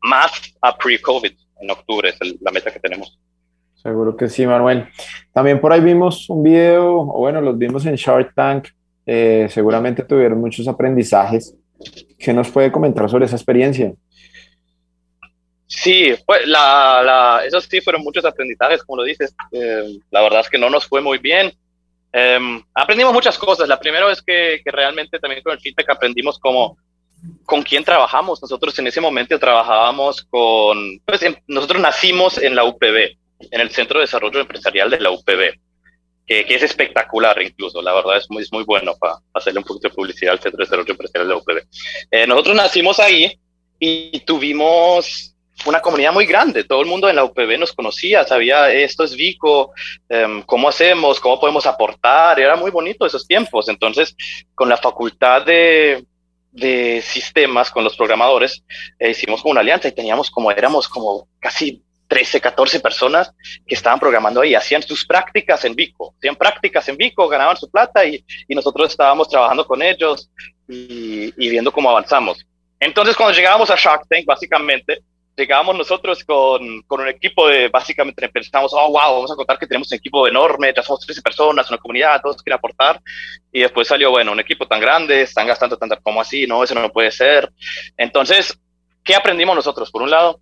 [0.01, 0.31] más
[0.61, 1.31] a pre-COVID
[1.61, 3.19] en octubre, es la meta que tenemos.
[3.75, 4.87] Seguro que sí, Manuel.
[5.31, 8.69] También por ahí vimos un video, o bueno, los vimos en Shark Tank,
[9.05, 11.55] eh, seguramente tuvieron muchos aprendizajes.
[12.17, 13.93] ¿Qué nos puede comentar sobre esa experiencia?
[15.67, 19.35] Sí, pues la, la, esos sí fueron muchos aprendizajes, como lo dices.
[19.51, 21.51] Eh, la verdad es que no nos fue muy bien.
[22.11, 23.67] Em, aprendimos muchas cosas.
[23.67, 26.77] La primera es que, que, realmente también con el feedback aprendimos cómo,
[27.45, 28.41] con quién trabajamos.
[28.41, 33.17] Nosotros en ese momento trabajábamos con, pues nosotros nacimos en la UPB,
[33.51, 35.57] en el Centro de Desarrollo Empresarial de la UPB,
[36.25, 37.81] que, es espectacular incluso.
[37.81, 40.57] La verdad es muy, es muy bueno para hacerle un poquito de publicidad al Centro
[40.57, 41.67] de Desarrollo Empresarial de la UPB.
[42.11, 43.39] Eh, nosotros nacimos ahí
[43.79, 45.33] y tuvimos
[45.65, 49.15] una comunidad muy grande, todo el mundo en la UPB nos conocía, sabía esto es
[49.15, 49.71] Vico,
[50.07, 53.67] em, cómo hacemos, cómo podemos aportar, era muy bonito esos tiempos.
[53.67, 54.15] Entonces,
[54.53, 56.05] con la facultad de,
[56.57, 58.63] de sistemas, con los programadores,
[58.99, 63.31] eh, hicimos como una alianza y teníamos como, éramos como casi 13, 14 personas
[63.65, 67.69] que estaban programando ahí, hacían sus prácticas en Vico, hacían prácticas en Vico, ganaban su
[67.69, 70.31] plata y, y nosotros estábamos trabajando con ellos
[70.67, 72.45] y, y viendo cómo avanzamos.
[72.79, 75.01] Entonces, cuando llegábamos a Shark Tank, básicamente,
[75.37, 79.67] llegábamos nosotros con, con, un equipo de, básicamente pensamos, oh, wow, vamos a contar que
[79.67, 82.99] tenemos un equipo enorme, ya somos 13 personas, una comunidad, todos quieren aportar.
[83.51, 86.73] Y después salió, bueno, un equipo tan grande, están gastando tanto como así, no, eso
[86.73, 87.51] no puede ser.
[87.95, 88.59] Entonces,
[89.03, 89.91] ¿qué aprendimos nosotros?
[89.91, 90.41] Por un lado,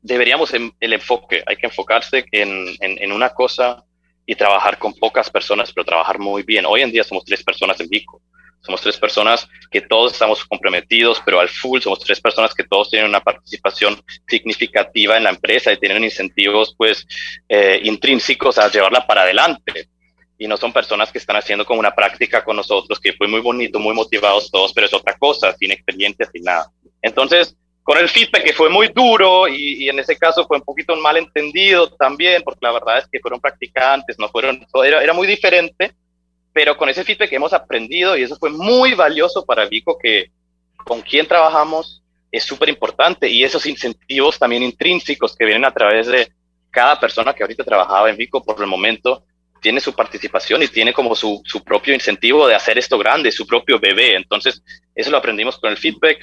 [0.00, 3.84] deberíamos el enfoque, hay que enfocarse en, en, en una cosa
[4.24, 6.66] y trabajar con pocas personas, pero trabajar muy bien.
[6.66, 8.22] Hoy en día somos tres personas en Vico.
[8.60, 12.90] Somos tres personas que todos estamos comprometidos, pero al full somos tres personas que todos
[12.90, 17.06] tienen una participación significativa en la empresa y tienen incentivos pues
[17.48, 19.88] eh, intrínsecos a llevarla para adelante.
[20.36, 23.40] Y no son personas que están haciendo como una práctica con nosotros, que fue muy
[23.40, 26.70] bonito, muy motivados todos, pero es otra cosa, sin experiencia, sin nada.
[27.02, 27.56] Entonces,
[27.88, 30.92] con el feedback que fue muy duro y, y, en ese caso fue un poquito
[30.92, 35.26] un malentendido también, porque la verdad es que fueron practicantes, no fueron, era, era muy
[35.26, 35.94] diferente,
[36.58, 40.32] pero con ese feedback hemos aprendido y eso fue muy valioso para Vico, que
[40.74, 46.08] con quien trabajamos es súper importante y esos incentivos también intrínsecos que vienen a través
[46.08, 46.32] de
[46.68, 49.22] cada persona que ahorita trabajaba en Vico por el momento
[49.60, 53.46] tiene su participación y tiene como su, su propio incentivo de hacer esto grande, su
[53.46, 54.16] propio bebé.
[54.16, 54.60] Entonces,
[54.96, 56.18] eso lo aprendimos con el feedback.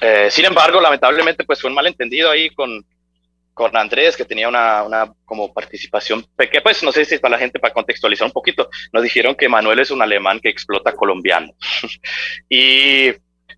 [0.00, 2.82] Eh, sin embargo, lamentablemente, pues fue un malentendido ahí con,
[3.60, 7.58] con Andrés, que tenía una, como participación pequeña, pues no sé si para la gente,
[7.58, 11.52] para contextualizar un poquito, nos dijeron que Manuel es un alemán que explota colombiano.
[12.48, 13.12] y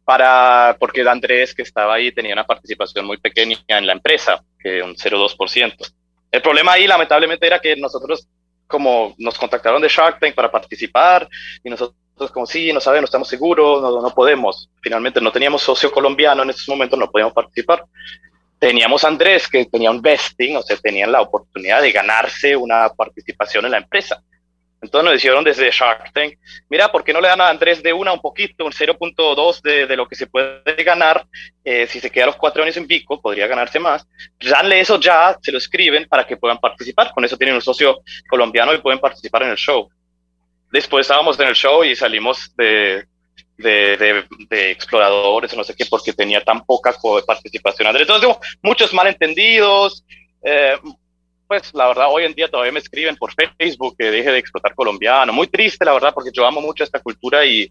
[0.05, 4.83] para, porque Andrés, que estaba ahí, tenía una participación muy pequeña en la empresa, que
[4.83, 5.95] un 0,2%.
[6.33, 8.27] El problema ahí, lamentablemente, era que nosotros,
[8.67, 11.29] como nos contactaron de Shark Tank para participar,
[11.63, 11.95] y nosotros
[12.33, 14.69] como sí, no sabemos, no estamos seguros, no, no podemos.
[14.83, 17.85] Finalmente no teníamos socio colombiano en estos momentos, no podíamos participar
[18.63, 22.89] teníamos a Andrés que tenía un vesting, o sea, tenían la oportunidad de ganarse una
[22.91, 24.23] participación en la empresa.
[24.81, 26.35] Entonces nos dijeron desde Shark Tank,
[26.71, 29.97] mira, ¿por qué no le dan a Andrés de una un poquito, un 0.2 de,
[29.97, 31.27] lo que se puede ganar?
[31.65, 34.07] Eh, si se queda los cuatro años en pico, podría ganarse más.
[34.39, 37.11] Danle eso ya, se lo escriben para que puedan participar.
[37.13, 39.91] Con eso tienen un socio colombiano y pueden participar en el show.
[40.71, 43.07] Después estábamos en el show y salimos de,
[43.63, 46.95] de, de, exploradores o no sé qué, porque tenía tan poca
[47.27, 47.97] participación.
[47.97, 48.29] Entonces,
[48.63, 50.05] muchos malentendidos.
[50.43, 50.77] Eh,
[51.47, 54.75] pues la verdad, hoy en día todavía me escriben por Facebook que deje de explotar
[54.75, 55.33] colombiano.
[55.33, 57.71] Muy triste, la verdad, porque yo amo mucho esta cultura y,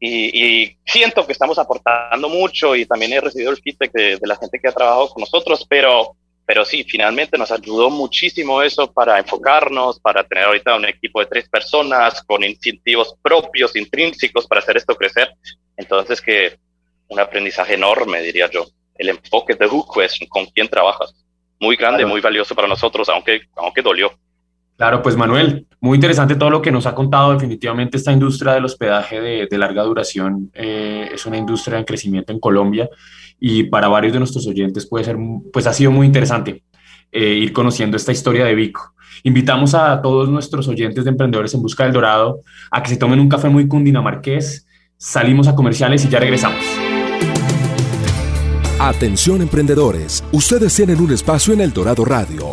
[0.00, 4.26] y, y siento que estamos aportando mucho y también he recibido el feedback de, de
[4.26, 6.16] la gente que ha trabajado con nosotros, pero
[6.50, 11.26] pero sí, finalmente nos ayudó muchísimo eso para enfocarnos, para tener ahorita un equipo de
[11.26, 15.32] tres personas con incentivos propios, intrínsecos para hacer esto crecer.
[15.76, 16.58] Entonces, que
[17.06, 18.66] un aprendizaje enorme, diría yo.
[18.96, 21.24] El enfoque de Who Question, con quién trabajas.
[21.60, 22.08] Muy grande, claro.
[22.08, 24.10] muy valioso para nosotros, aunque, aunque dolió.
[24.76, 27.32] Claro, pues Manuel, muy interesante todo lo que nos ha contado.
[27.32, 32.32] Definitivamente esta industria del hospedaje de, de larga duración eh, es una industria en crecimiento
[32.32, 32.90] en Colombia
[33.40, 35.16] y para varios de nuestros oyentes puede ser,
[35.52, 36.62] pues ha sido muy interesante
[37.10, 38.94] eh, ir conociendo esta historia de Vico.
[39.24, 43.18] Invitamos a todos nuestros oyentes de Emprendedores en Busca del Dorado a que se tomen
[43.18, 44.66] un café muy cundinamarqués.
[44.96, 46.64] Salimos a comerciales y ya regresamos.
[48.78, 52.52] Atención emprendedores, ustedes tienen un espacio en El Dorado Radio.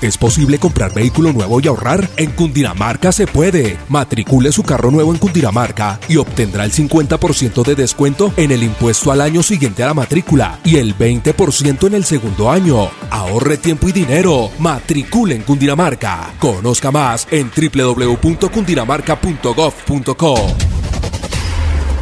[0.00, 2.08] ¿Es posible comprar vehículo nuevo y ahorrar?
[2.16, 3.76] En Cundinamarca se puede.
[3.88, 9.10] Matricule su carro nuevo en Cundinamarca y obtendrá el 50% de descuento en el impuesto
[9.10, 12.88] al año siguiente a la matrícula y el 20% en el segundo año.
[13.10, 14.52] Ahorre tiempo y dinero.
[14.60, 16.32] Matricule en Cundinamarca.
[16.38, 20.34] Conozca más en www.cundinamarca.gov.co.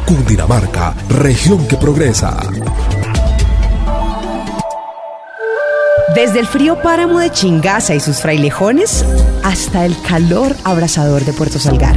[0.05, 2.37] Cundinamarca, región que progresa.
[6.17, 9.05] Desde el frío páramo de Chingaza y sus frailejones
[9.43, 11.95] hasta el calor abrasador de Puerto Salgar.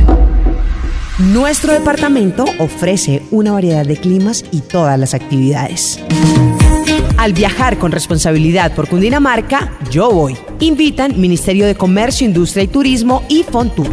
[1.18, 6.00] Nuestro departamento ofrece una variedad de climas y todas las actividades.
[7.16, 10.36] Al viajar con responsabilidad por Cundinamarca, yo voy.
[10.58, 13.88] Invitan Ministerio de Comercio, Industria y Turismo y Fontur.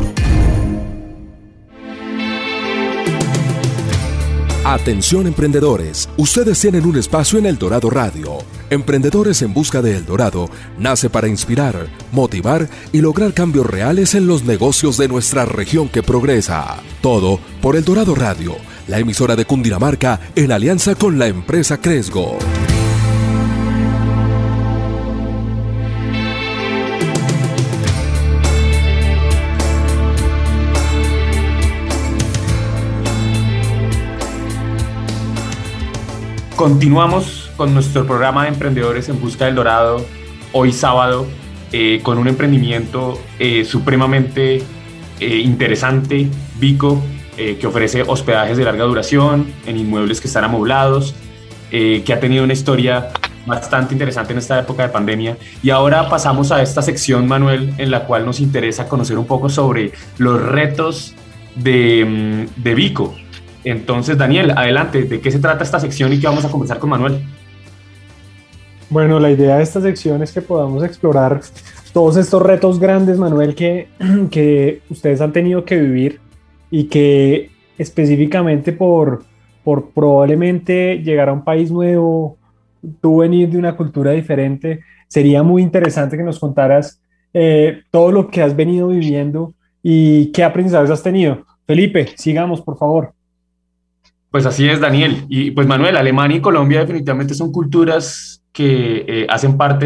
[4.66, 8.57] Atención emprendedores, ustedes tienen un espacio en El Dorado Radio.
[8.70, 14.28] Emprendedores en Busca de El Dorado nace para inspirar, motivar y lograr cambios reales en
[14.28, 16.78] los negocios de nuestra región que progresa.
[17.02, 22.38] Todo por El Dorado Radio, la emisora de Cundinamarca en alianza con la empresa Cresgo.
[36.58, 40.06] Continuamos con nuestro programa de Emprendedores en Busca del Dorado,
[40.54, 41.26] hoy sábado,
[41.72, 44.62] eh, con un emprendimiento eh, supremamente
[45.20, 47.02] eh, interesante, Vico,
[47.38, 51.14] que ofrece hospedajes de larga duración en inmuebles que están amoblados,
[51.70, 53.10] que ha tenido una historia
[53.46, 55.38] bastante interesante en esta época de pandemia.
[55.62, 59.50] Y ahora pasamos a esta sección, Manuel, en la cual nos interesa conocer un poco
[59.50, 61.14] sobre los retos
[61.54, 63.14] de, mm, de Vico,
[63.70, 66.90] entonces, Daniel, adelante, ¿de qué se trata esta sección y qué vamos a conversar con
[66.90, 67.22] Manuel?
[68.90, 71.42] Bueno, la idea de esta sección es que podamos explorar
[71.92, 73.90] todos estos retos grandes, Manuel, que,
[74.32, 76.22] que ustedes han tenido que vivir
[76.72, 79.24] y que específicamente por,
[79.64, 82.38] por probablemente llegar a un país nuevo,
[83.02, 87.02] tú venir de una cultura diferente, sería muy interesante que nos contaras
[87.34, 91.46] eh, todo lo que has venido viviendo y qué aprendizajes has tenido.
[91.66, 93.14] Felipe, sigamos, por favor.
[94.32, 95.26] Pues así es, Daniel.
[95.28, 99.86] Y pues Manuel, Alemania y Colombia definitivamente son culturas que eh, hacen parte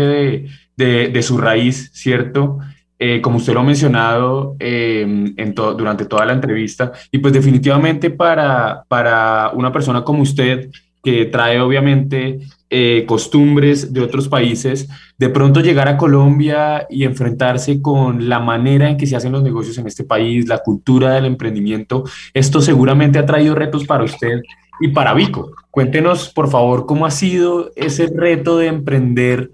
[0.77, 2.59] de, su raíz, ¿cierto?
[2.97, 6.93] Eh, como usted lo ha mencionado em, en durante toda la entrevista.
[7.11, 10.69] Y pues definitivamente para, para una persona como usted,
[11.03, 17.81] que trae obviamente eh, costumbres de otros países, de pronto llegar a Colombia y enfrentarse
[17.81, 21.25] con la manera en que se hacen los negocios en este país, la cultura del
[21.25, 24.39] emprendimiento, esto seguramente ha traído retos para usted
[24.81, 25.51] y para Vico.
[25.69, 29.51] Cuéntenos, por favor, cómo ha sido ese reto de emprender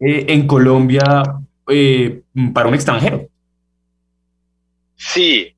[0.00, 1.02] eh, en Colombia
[1.68, 2.22] eh,
[2.54, 3.28] para un extranjero.
[4.96, 5.54] Sí,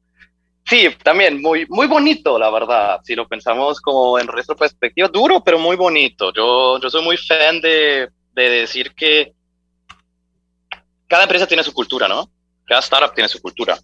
[0.71, 3.01] Sí, también muy, muy bonito, la verdad.
[3.03, 6.33] Si lo pensamos como en nuestra perspectiva, duro, pero muy bonito.
[6.33, 9.35] Yo, yo soy muy fan de, de decir que
[11.09, 12.31] cada empresa tiene su cultura, ¿no?
[12.67, 13.77] Cada startup tiene su cultura.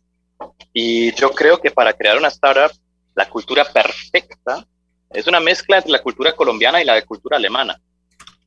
[0.73, 2.71] Y yo creo que para crear una startup,
[3.17, 4.65] la cultura perfecta
[5.17, 7.81] es una mezcla entre la cultura colombiana y la cultura alemana.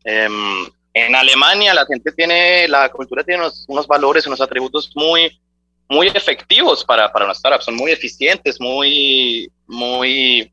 [0.03, 5.39] Em, en Alemania la gente tiene, la cultura tiene unos, unos valores, unos atributos muy,
[5.87, 10.51] muy efectivos para, para una startup, son muy eficientes, muy, muy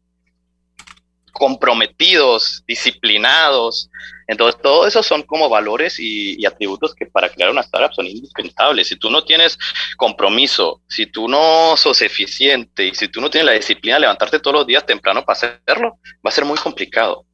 [1.38, 3.90] comprometidos, disciplinados.
[4.26, 8.06] Entonces, todo eso son como valores y, y, atributos que para crear una startup son
[8.06, 8.88] indispensables.
[8.88, 9.58] Si tú no tienes
[9.96, 14.40] compromiso, si tú no sos eficiente y si tú no tienes la disciplina de levantarte
[14.40, 17.24] todos los días temprano para hacerlo, va a ser muy complicado.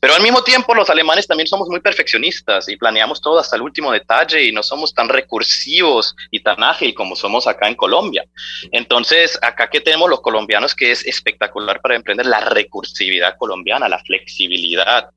[0.00, 3.62] Pero al mismo tiempo los alemanes también somos muy perfeccionistas y planeamos todo hasta el
[3.62, 8.24] último detalle y no somos tan recursivos y tan ágil como somos acá en Colombia.
[8.70, 13.98] Entonces, acá que tenemos los colombianos que es espectacular para emprender la recursividad colombiana, la
[13.98, 15.10] flexibilidad,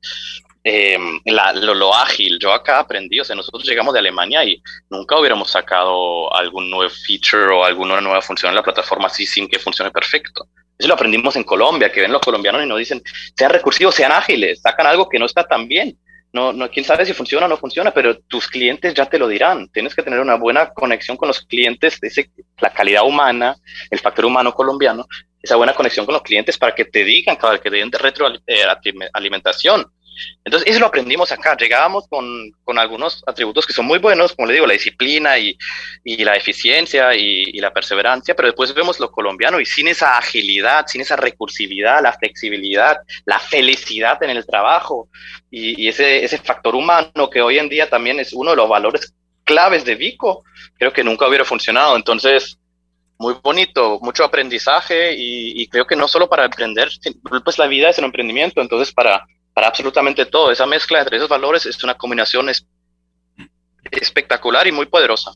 [0.64, 2.38] eh, lo, ágil.
[2.38, 6.92] Yo acá aprendí, o sea, nosotros llegamos de Alemania y nunca hubiéramos sacado algún nuevo
[7.06, 10.48] feature o alguna nueva función en la plataforma así sin que funcione perfecto.
[10.80, 13.02] Eso lo aprendimos en Colombia, que ven los colombianos y nos dicen,
[13.36, 15.98] sean recursivos, sean ágiles, sacan algo que no está tan bien.
[16.32, 19.28] No, no, quién sabe si funciona o no funciona, pero tus clientes ya te lo
[19.28, 19.68] dirán.
[19.68, 23.56] Tienes que tener una buena conexión con los clientes, ese, la calidad humana,
[23.90, 25.06] el factor humano colombiano,
[25.42, 29.84] esa buena conexión con los clientes para que te digan vez que te den retroalimentación.
[30.44, 31.56] Entonces, eso lo aprendimos acá.
[31.56, 35.56] Llegábamos con, con, algunos atributos que son muy buenos, como le digo, la disciplina y,
[36.04, 40.16] y la eficiencia y, y, la perseverancia, pero después vemos lo colombiano y sin esa
[40.16, 45.08] agilidad, sin esa recursividad, la flexibilidad, la felicidad en el trabajo
[45.50, 48.68] y, y ese, ese factor humano que hoy en día también es uno de los
[48.68, 50.44] valores claves de Vico,
[50.78, 51.96] creo que nunca hubiera funcionado.
[51.96, 52.56] Entonces,
[53.20, 56.88] muy bonito, mucho aprendizaje y, creo que no solo para emprender,
[57.44, 59.26] pues la vida es un emprendimiento, entonces para,
[59.60, 62.46] para absolutamente todo, esa mezcla entre esos valores es una combinación
[63.90, 65.32] espectacular y muy poderosa.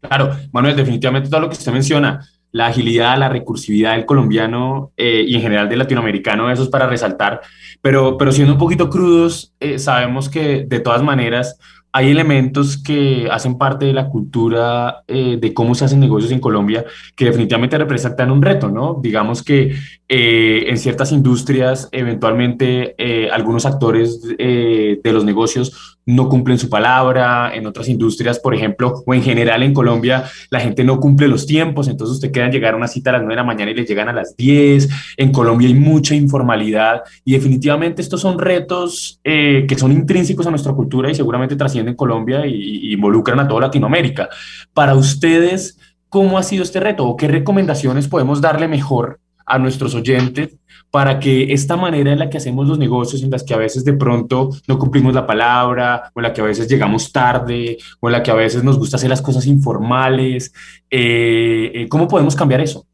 [0.00, 5.24] Claro, Manuel, definitivamente todo lo que usted menciona, la agilidad, la recursividad del colombiano eh,
[5.26, 7.40] y en general del latinoamericano, eso es para resaltar,
[7.82, 11.58] pero, pero siendo un poquito crudos, eh, sabemos que de todas maneras
[11.96, 16.40] hay elementos que hacen parte de la cultura eh, de cómo se hacen negocios en
[16.40, 16.84] Colombia
[17.14, 18.98] que definitivamente representan un reto, ¿no?
[19.00, 19.76] Digamos que
[20.08, 27.54] eh, en ciertas industrias, eventualmente eh, algunos actores de los negocios no cumplen su palabra,
[27.54, 31.46] en otras industrias, por ejemplo, o en general en Colombia, la gente no cumple los
[31.46, 33.74] tiempos, entonces usted queda llegar a una cita a las 9 de la mañana y
[33.74, 39.20] le llegan a las 10, en Colombia hay mucha informalidad y definitivamente estos son retos
[39.22, 43.62] que son intrínsecos a nuestra cultura y seguramente trascienden en Colombia y, involucran a toda
[43.62, 44.28] Latinoamérica.
[44.72, 45.78] Para ustedes,
[46.08, 50.56] ¿cómo ha sido este reto o qué recomendaciones podemos darle mejor a nuestros oyentes
[50.90, 53.84] para que esta manera en la que hacemos los negocios, en las que a veces
[53.84, 58.08] de pronto no cumplimos la palabra, o en la que a veces llegamos tarde, o
[58.08, 60.52] en la que a veces nos gusta hacer las cosas informales,
[60.88, 62.86] eh, eh, ¿cómo podemos cambiar eso?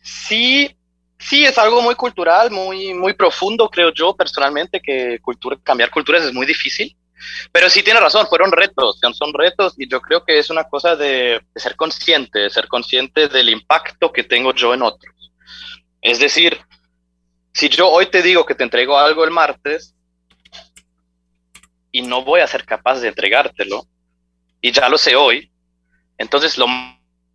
[0.00, 0.76] Sí,
[1.28, 6.22] Sí, es algo muy cultural, muy, muy profundo, creo yo personalmente, que cultura, cambiar culturas
[6.22, 6.96] es muy difícil.
[7.52, 10.96] Pero sí tiene razón, fueron retos, son retos y yo creo que es una cosa
[10.96, 15.32] de, ser consciente, de ser consciente del impacto que tengo yo en otros.
[16.02, 16.60] Es decir,
[17.52, 19.94] si yo hoy te digo que te entrego algo el martes
[21.90, 23.86] y no voy a ser capaz de entregártelo,
[24.60, 25.50] y ya lo sé hoy,
[26.18, 26.66] entonces lo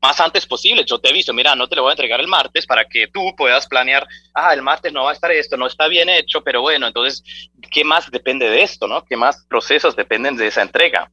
[0.02, 0.84] más antes posible.
[0.86, 3.08] Yo te he visto, mira, no te lo voy a entregar el martes para que
[3.08, 6.44] tú puedas planear, ah, el martes no va a estar esto, no está bien hecho,
[6.44, 7.24] pero bueno, entonces,
[7.72, 9.06] ¿qué más depende de esto, no?
[9.06, 11.12] ¿Qué más procesos dependen de esa entrega?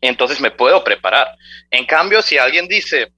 [0.00, 1.36] Entonces me puedo preparar.
[1.70, 3.12] En cambio, si alguien dice,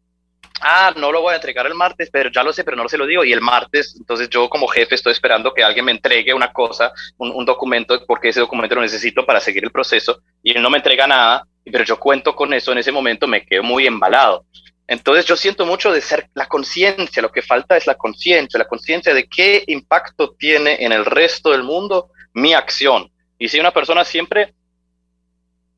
[0.61, 2.99] ah, no lo voy a entregar el martes, pero ya lo sé, pero no se
[2.99, 6.32] lo digo, y el martes, entonces yo como jefe estoy esperando que alguien me entregue
[6.32, 10.57] una cosa, un, un documento, porque ese documento lo necesito para seguir el proceso, y
[10.57, 13.62] él no me entrega nada, pero yo cuento con eso en ese momento, me quedo
[13.62, 14.45] muy embalado.
[14.87, 18.68] Entonces yo siento mucho de ser la conciencia, lo que falta es la conciencia, la
[18.68, 23.11] conciencia de qué impacto tiene en el resto del mundo mi acción.
[23.39, 24.55] Y si una persona siempre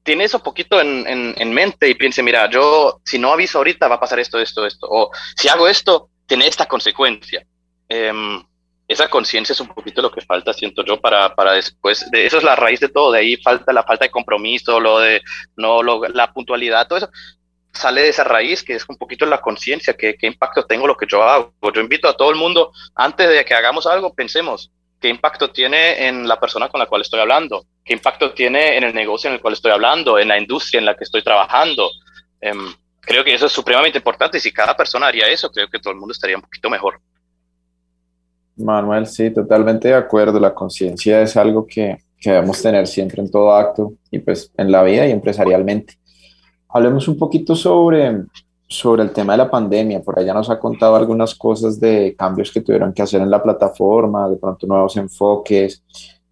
[0.03, 4.01] tiene eso poquito en, mente y piense, mira, yo si no aviso ahorita va a
[4.01, 7.45] pasar esto, esto, esto, o si hago esto, tiene esta consecuencia.
[7.89, 8.43] Em,
[8.89, 12.39] esa conciencia es un poquito lo que falta, siento yo, para, para después, de, eso
[12.39, 15.23] es la raíz de todo, de ahí falta la falta de compromiso, lo de
[15.57, 17.11] no, la puntualidad, todo eso
[17.77, 21.07] sale de esa raíz que es un poquito la conciencia, qué, impacto tengo lo que
[21.09, 21.53] yo hago.
[21.75, 26.09] Yo invito a todo el mundo, antes de que hagamos algo, pensemos qué impacto tiene
[26.09, 29.35] en la persona con la cual estoy hablando, qué impacto tiene en el negocio en
[29.35, 31.91] el cual estoy hablando, en la industria en la que estoy trabajando.
[32.41, 35.79] Em, creo que eso es supremamente importante y si cada persona haría eso, creo que
[35.79, 37.01] todo el mundo estaría un poquito mejor.
[38.57, 40.41] Manuel, sí, totalmente de acuerdo.
[40.41, 44.73] La conciencia es algo que, que debemos tener siempre en todo acto y pues en
[44.73, 45.99] la vida y empresarialmente.
[46.77, 48.25] Hablemos un poquito sobre,
[48.69, 50.03] sobre el tema de la pandemia.
[50.03, 53.43] Por allá nos ha contado algunas cosas de cambios que tuvieron que hacer en la
[53.43, 55.83] plataforma, de pronto nuevos enfoques.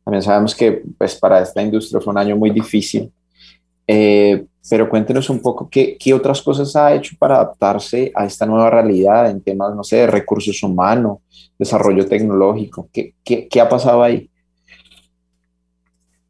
[0.04, 3.10] También sabemos que pues, para esta industria fue un año muy difícil.
[3.86, 8.44] Eh, pero cuéntenos un poco qué, qué, otras cosas ha hecho para adaptarse a esta
[8.44, 11.20] nueva realidad en temas, no sé, de recursos humanos,
[11.58, 12.90] desarrollo tecnológico.
[12.92, 14.28] ¿Qué, qué, qué ha pasado ahí?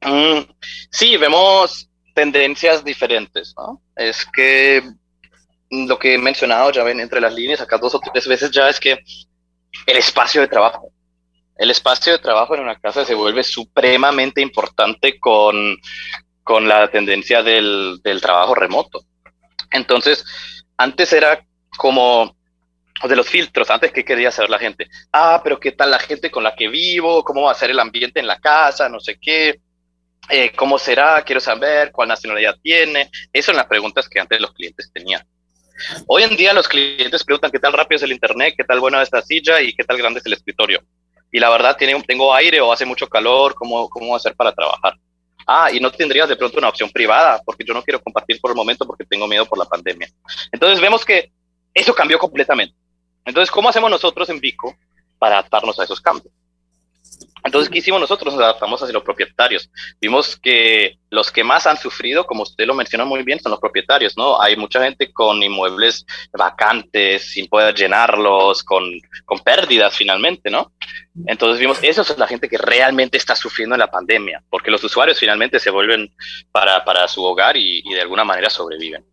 [0.02, 0.48] Mm,
[0.88, 3.82] sí, vemos tendencias diferentes, ¿no?
[3.96, 4.82] Es que
[5.70, 8.68] lo que he mencionado, ya ven entre las líneas, acá dos o tres veces ya
[8.68, 8.98] es que
[9.86, 10.92] el espacio de trabajo,
[11.56, 15.76] el espacio de trabajo en una casa se vuelve supremamente importante con,
[16.42, 19.00] con la tendencia del, del trabajo remoto.
[19.70, 20.24] Entonces,
[20.76, 21.44] antes era
[21.76, 22.36] como
[23.02, 26.30] de los filtros, antes que quería saber la gente, ah, pero qué tal la gente
[26.30, 29.18] con la que vivo, cómo va a ser el ambiente en la casa, no sé
[29.20, 29.60] qué,
[30.29, 31.22] eh, ¿Cómo será?
[31.22, 33.11] Quiero saber cuál nacionalidad tiene.
[33.33, 35.27] Esas son las preguntas que antes los clientes tenían.
[36.07, 38.99] Hoy en día los clientes preguntan qué tal rápido es el internet, qué tal buena
[39.03, 40.83] es esta silla y qué tal grande es el escritorio.
[41.33, 44.95] Y la verdad, tiene, tengo aire o hace mucho calor, ¿cómo, ¿cómo hacer para trabajar?
[45.47, 48.51] Ah, y no tendrías de pronto una opción privada, porque yo no quiero compartir por
[48.51, 50.09] el momento porque tengo miedo por la pandemia.
[50.53, 51.33] Entonces vemos que
[51.75, 52.75] eso cambió completamente.
[53.25, 54.75] Entonces, ¿cómo hacemos nosotros en Vico
[55.18, 56.33] para adaptarnos a esos cambios?
[57.45, 58.32] Entonces, ¿qué hicimos nosotros?
[58.32, 59.70] Nos adaptamos hacia los propietarios.
[60.01, 63.61] Vimos que los que más han sufrido, como usted lo menciona muy bien, son los
[63.61, 64.40] propietarios, ¿no?
[64.40, 68.84] Hay mucha gente con inmuebles vacantes, sin poder llenarlos, con,
[69.26, 70.72] con pérdidas finalmente, ¿no?
[71.26, 74.82] Entonces vimos, eso es la gente que realmente está sufriendo en la pandemia, porque los
[74.82, 76.12] usuarios finalmente se vuelven
[76.51, 79.05] para, para su hogar y, y de alguna manera sobreviven.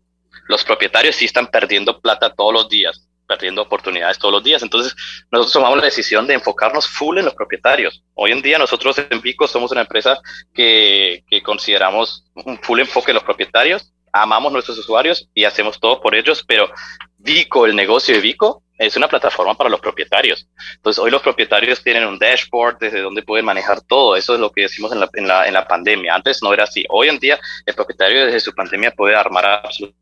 [0.48, 4.62] Los propietarios sí están perdiendo plata todos los días, perdiendo oportunidades todos los días.
[4.62, 4.94] Entonces,
[5.30, 8.02] nosotros tomamos la decisión de enfocarnos full en los propietarios.
[8.14, 10.20] Hoy en día nosotros en Vico somos una empresa
[10.54, 16.00] que, que consideramos un full enfoque en los propietarios, amamos nuestros usuarios y hacemos todo
[16.00, 16.70] por ellos, pero
[17.18, 20.48] Vico, el negocio de Vico, es una plataforma para los propietarios.
[20.74, 24.16] Entonces, hoy los propietarios tienen un dashboard desde donde pueden manejar todo.
[24.16, 26.16] Eso es lo que decimos en la, en la, en la pandemia.
[26.16, 26.84] Antes no era así.
[26.88, 30.01] Hoy en día, el propietario desde su pandemia puede armar absolutamente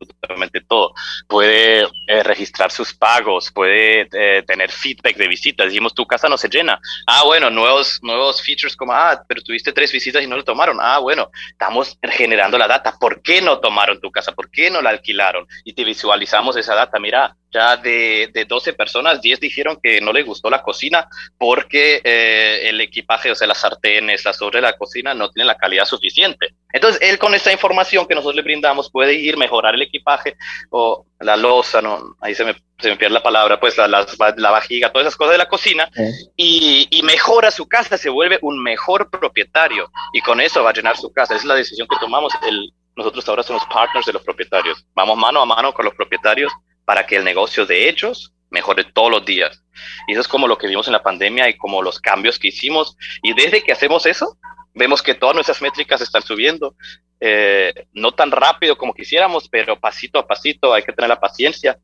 [0.00, 0.94] absolutamente todo.
[1.28, 5.68] Puede eh, registrar sus pagos, puede eh, tener feedback de visitas.
[5.68, 6.80] Dijimos, tu casa no se llena.
[7.06, 10.78] Ah, bueno, nuevos, nuevos features como, ah, pero tuviste tres visitas y no lo tomaron.
[10.80, 12.96] Ah, bueno, estamos generando la data.
[12.98, 14.32] ¿Por qué no tomaron tu casa?
[14.32, 15.46] ¿Por qué no la alquilaron?
[15.64, 16.98] Y te visualizamos esa data.
[16.98, 22.00] Mira, ya de, de 12 personas, 10 dijeron que no les gustó la cocina porque
[22.02, 25.84] eh, el equipaje, o sea, las sartenes, la sobre la cocina no tienen la calidad
[25.84, 26.48] suficiente.
[26.72, 30.36] Entonces, él con esta información que nosotros le brindamos puede ir mejorar el equipaje
[30.70, 32.16] o la losa, ¿no?
[32.20, 34.04] ahí se me, se me pierde la palabra, pues la, la,
[34.36, 35.88] la vajiga, todas esas cosas de la cocina
[36.36, 40.74] y, y mejora su casa, se vuelve un mejor propietario y con eso va a
[40.74, 41.34] llenar su casa.
[41.34, 42.32] Esa es la decisión que tomamos.
[42.46, 44.84] El, nosotros ahora somos partners de los propietarios.
[44.94, 46.52] Vamos mano a mano con los propietarios
[46.84, 49.62] para que el negocio de ellos mejore todos los días.
[50.06, 52.48] Y eso es como lo que vimos en la pandemia y como los cambios que
[52.48, 52.96] hicimos.
[53.22, 54.38] Y desde que hacemos eso,
[54.74, 56.76] vemos que todas nuestras métricas están subiendo.
[57.20, 61.78] Eh, no tan rápido como quisiéramos, pero pasito a pasito hay que tener la paciencia.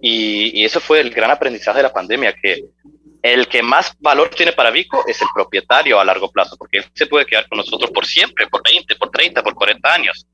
[0.00, 2.64] Y, y, eso fue el gran aprendizaje de la pandemia, que
[3.22, 6.84] el que más valor tiene para Vico es el propietario a largo plazo, porque él
[6.94, 10.26] se puede quedar con nosotros por siempre, por 20, por 30, por 40 años.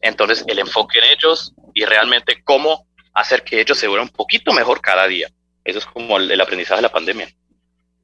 [0.00, 4.52] Entonces, el enfoque en ellos y realmente cómo hacer que ellos se vuelvan un poquito
[4.52, 5.28] mejor cada día.
[5.64, 7.28] Eso es como el, el aprendizaje de la pandemia.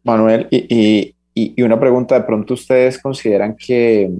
[0.04, 4.10] Manuel, y, y, y, una pregunta, de pronto ustedes consideran que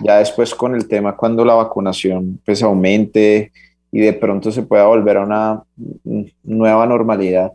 [0.00, 3.52] ya después con el tema, cuando la vacunación pues aumente
[3.90, 5.62] y de pronto se pueda volver a una
[6.42, 7.52] nueva normalidad,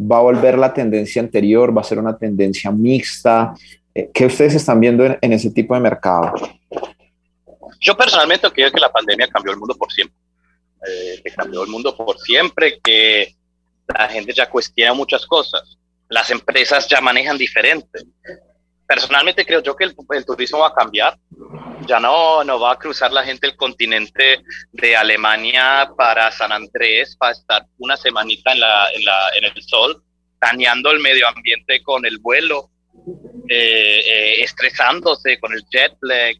[0.00, 3.54] va a volver la tendencia anterior, va a ser una tendencia mixta.
[3.94, 6.32] Eh, ¿Qué ustedes están viendo en, en ese tipo de mercado?
[7.80, 10.16] Yo personalmente creo que la pandemia cambió el mundo por siempre
[10.86, 13.34] eh, cambió el mundo por siempre, que
[13.86, 15.78] la gente ya cuestiona muchas cosas,
[16.08, 18.00] las empresas ya manejan diferente.
[18.86, 21.16] Personalmente creo yo que el, el, turismo va a cambiar,
[21.86, 27.16] ya no, no va a cruzar la gente el continente de Alemania para San Andrés
[27.16, 30.02] para estar una semanita en, la, en, la, en el sol,
[30.40, 32.70] dañando el medio ambiente con el vuelo,
[33.48, 36.34] eh, eh, estresándose con el jet lag,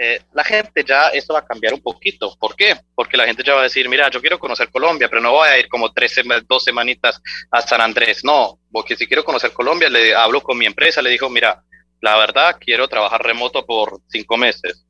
[0.00, 2.36] eh, la gente ya esto va a cambiar un poquito.
[2.38, 2.76] ¿Por qué?
[2.94, 5.48] Porque la gente ya va a decir, mira, yo quiero conocer Colombia, pero no voy
[5.48, 6.14] a ir como tres,
[6.48, 7.20] dos semanitas
[7.50, 8.22] a San Andrés.
[8.22, 11.64] No, porque si quiero conocer Colombia, le hablo con mi empresa, le digo, mira,
[12.00, 14.86] la verdad, quiero trabajar remoto por cinco meses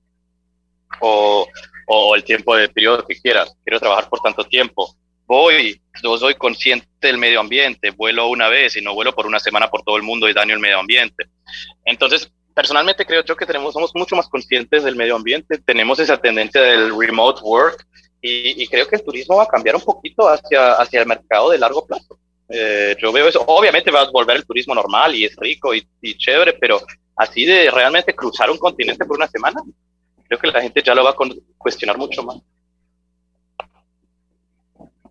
[1.00, 1.48] o,
[1.86, 3.56] o el tiempo de periodo que quieras.
[3.64, 4.94] Quiero trabajar por tanto tiempo.
[5.24, 9.40] Voy, yo soy consciente del medio ambiente, vuelo una vez y no vuelo por una
[9.40, 11.24] semana por todo el mundo y daño el medio ambiente.
[11.86, 16.16] Entonces, personalmente creo yo que tenemos, somos mucho más conscientes del medio ambiente, tenemos esa
[16.16, 17.86] tendencia del remote work
[18.20, 21.58] y, creo que el turismo va a cambiar un poquito hacia, hacia el mercado de
[21.58, 22.18] largo plazo.
[22.48, 25.86] Eh, yo veo eso, obviamente va a volver el turismo normal y es rico y,
[26.02, 26.80] y, chévere, pero
[27.14, 29.62] así de realmente cruzar un continente por una semana,
[30.26, 31.16] creo que la gente ya lo va a
[31.56, 32.38] cuestionar mucho más.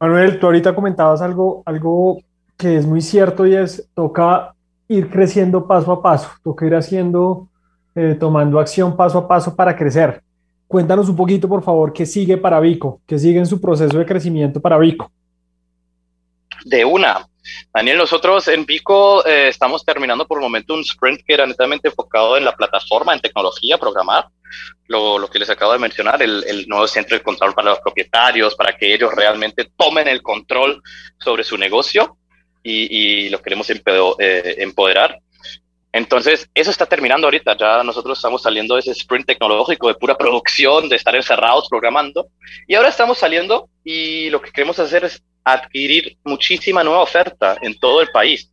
[0.01, 2.19] Manuel, tú ahorita comentabas algo, algo
[2.57, 4.53] que es muy cierto y es, toca
[4.87, 7.49] ir creciendo paso a paso, toca ir haciendo,
[7.95, 10.21] eh, tomando acción paso a paso para crecer.
[10.67, 14.05] Cuéntanos un poquito, por favor, qué sigue para Vico, qué sigue en su proceso de
[14.05, 15.11] crecimiento para Vico.
[16.65, 17.25] De una.
[17.73, 21.87] Daniel, nosotros en Vico eh, estamos terminando por el momento un sprint que era netamente
[21.87, 24.27] enfocado en la plataforma, en tecnología, programar.
[24.87, 27.79] Lo, lo que les acabo de mencionar, el, el, nuevo centro de control para los
[27.79, 30.81] propietarios, para que ellos realmente tomen el control
[31.19, 32.16] sobre su negocio
[32.67, 35.19] y, y los queremos eh, empoderar.
[35.93, 37.55] Entonces, eso está terminando ahorita.
[37.57, 42.27] Ya nosotros estamos saliendo de ese sprint tecnológico de pura producción, de estar encerrados programando.
[42.67, 47.79] Y ahora estamos saliendo y lo que queremos hacer es adquirir muchísima nueva oferta en
[47.79, 48.51] todo el país.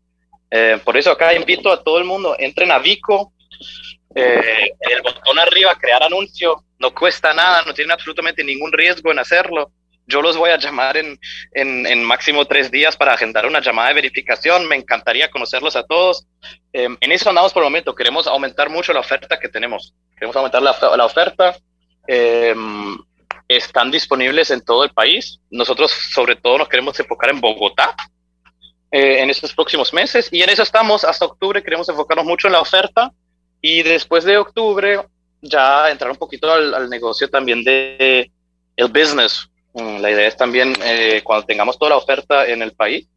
[0.51, 3.33] Eh, por eso acá invito a todo el mundo, entren a Vico,
[4.15, 9.19] eh, el botón arriba, crear anuncio, no cuesta nada, no tienen absolutamente ningún riesgo en
[9.19, 9.73] hacerlo.
[10.07, 11.19] Yo los voy a llamar en,
[11.53, 14.67] en, máximo tres días para agendar una llamada de verificación.
[14.67, 16.27] Me encantaría conocerlos a todos.
[16.73, 17.95] Em, en eso andamos por el momento.
[17.95, 19.95] Queremos aumentar mucho la oferta que tenemos.
[20.15, 21.57] Queremos aumentar la, la oferta.
[22.07, 22.99] Em,
[23.49, 25.41] están disponibles en todo el país.
[25.51, 27.95] Nosotros sobre todo nos queremos enfocar en Bogotá
[28.91, 31.05] eh, en estos próximos meses y en eso estamos.
[31.05, 33.11] Hasta octubre queremos enfocarnos mucho en la oferta
[33.61, 35.01] y después de octubre
[35.41, 38.31] ya entrar un poquito al, al negocio también de
[38.77, 43.09] el business, la idea es también, eh, cuando tengamos toda la oferta en el país,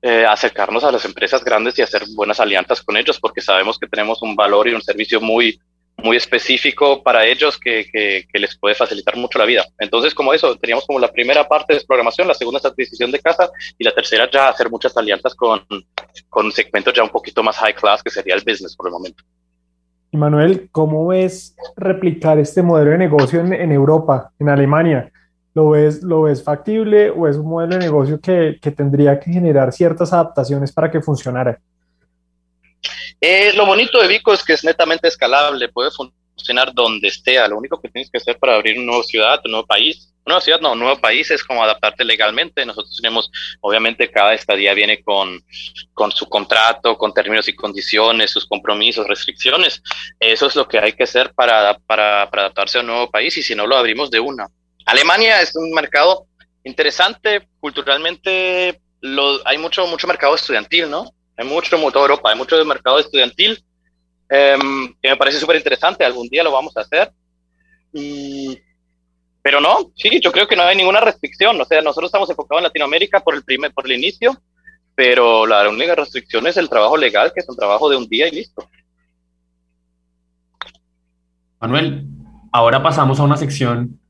[0.00, 3.86] eh, acercarnos a las empresas grandes y hacer buenas alianzas con ellos, porque sabemos que
[3.86, 5.58] tenemos un valor y un servicio muy,
[5.98, 9.64] muy específico para ellos que, que, les puede facilitar mucho la vida.
[9.78, 13.20] Entonces, como eso, teníamos como la primera parte de programación, la segunda es adquisición de
[13.20, 15.64] casa y la tercera ya hacer muchas alianzas con,
[16.28, 19.22] con segmentos ya un poquito más high class, que sería el business por el momento.
[20.12, 25.10] Manuel, ¿cómo ves replicar este modelo de negocio en Europa, en Alemania?
[25.54, 29.32] ¿Lo ves, ¿Lo ves factible o es un modelo de negocio que, que tendría que
[29.32, 31.60] generar ciertas adaptaciones para que funcionara?
[33.20, 37.36] Eh, lo bonito de Vico es que es netamente escalable, puede funcionar donde esté.
[37.48, 40.34] Lo único que tienes que hacer para abrir una nueva ciudad, un nuevo país, una
[40.34, 42.66] nueva ciudad, no, un nuevo país es como adaptarte legalmente.
[42.66, 43.30] Nosotros tenemos,
[43.60, 45.40] obviamente, cada estadía viene con,
[45.92, 49.82] con su contrato, con términos y condiciones, sus compromisos, restricciones.
[50.18, 53.42] Eso es lo que hay que hacer para, para adaptarse a un nuevo país y
[53.42, 54.48] si no lo abrimos de una.
[54.84, 56.26] Alemania es un mercado
[56.62, 58.80] interesante, culturalmente
[59.44, 61.10] hay mucho, mucho mercado estudiantil, ¿no?
[61.36, 63.62] Hay mucho, en Europa, hay mucho mercado estudiantil,
[64.28, 67.12] em, que me parece súper interesante, algún día lo vamos a hacer.
[69.42, 72.60] pero no, sí, yo creo que no hay ninguna restricción, o sea, nosotros estamos enfocados
[72.60, 74.32] en Latinoamérica por el, primer, por el inicio,
[74.94, 78.26] pero la única restricción es el trabajo legal, que es un trabajo de un día
[78.26, 78.66] y listo.
[81.60, 82.06] Manuel,
[82.52, 84.00] ahora pasamos a una sección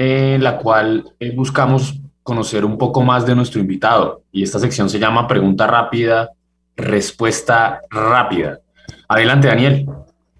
[0.00, 4.22] en la cual eh, buscamos conocer un poco más de nuestro invitado.
[4.30, 6.30] Y esta sección se llama Pregunta rápida,
[6.76, 8.60] respuesta rápida.
[9.08, 9.86] Adelante, Daniel.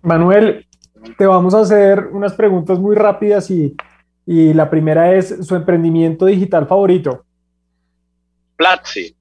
[0.03, 0.65] Manuel,
[1.17, 3.75] te vamos a hacer unas preguntas muy rápidas y,
[4.25, 7.25] y la primera es su emprendimiento digital favorito.
[8.55, 9.17] Platzi.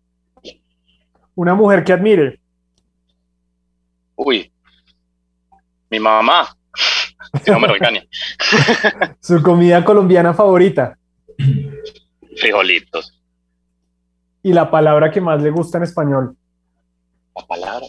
[1.34, 2.40] Una mujer que admire.
[4.16, 4.52] Uy,
[5.90, 6.56] mi mamá.
[7.48, 7.68] no me
[9.20, 10.98] ¿Su comida colombiana favorita?
[12.36, 13.22] Frijolitos.
[14.44, 16.36] ¿Y la palabra que más le gusta en español?
[17.36, 17.86] La palabra.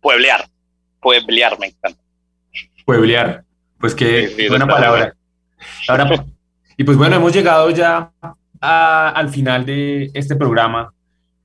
[0.00, 0.48] Pueblear.
[1.00, 2.00] Pueblear me encanta.
[2.84, 3.44] Pueblear.
[3.78, 5.14] Pues qué buena palabra.
[5.88, 6.26] Ahora,
[6.76, 8.12] y pues bueno, hemos llegado ya
[8.60, 10.92] al final de este programa.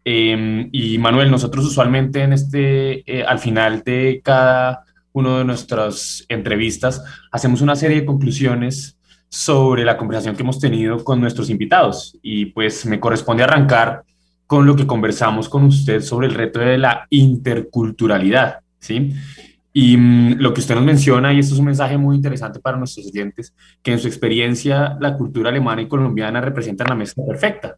[0.04, 6.26] Em, y Manuel, nosotros usualmente en este, eh, al final de cada uno de nuestras
[6.28, 7.02] entrevistas,
[7.32, 8.98] hacemos una serie de conclusiones
[9.30, 12.20] sobre la conversación que hemos tenido con nuestros invitados.
[12.22, 14.04] Y pues me corresponde arrancar
[14.46, 19.14] con lo que conversamos con usted sobre el reto de la interculturalidad, ¿sí?
[19.72, 22.78] Y mm, lo que usted nos menciona, y esto es un mensaje muy interesante para
[22.78, 27.78] nuestros oyentes, que en su experiencia la cultura alemana y colombiana representan la mezcla perfecta.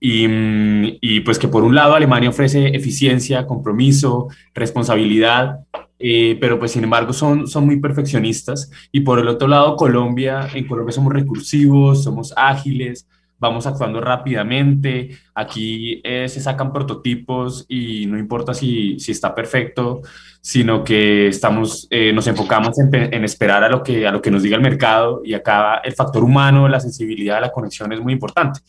[0.00, 5.60] Y, pues que por un lado Alemania ofrece eficiencia, compromiso, responsabilidad,
[5.98, 8.70] eh, pero pues sin embargo son, son muy perfeccionistas.
[8.92, 13.08] Y por el otro lado, Colombia, en Colombia somos recursivos, somos ágiles,
[13.44, 20.00] vamos actuando rápidamente, aquí eh, se sacan prototipos y no importa si, si está perfecto,
[20.40, 24.30] sino que estamos, eh, nos enfocamos en, en, esperar a lo, que, a lo que
[24.30, 28.14] nos diga el mercado y acá el factor humano, la sensibilidad, la conexión es muy
[28.14, 28.60] importante.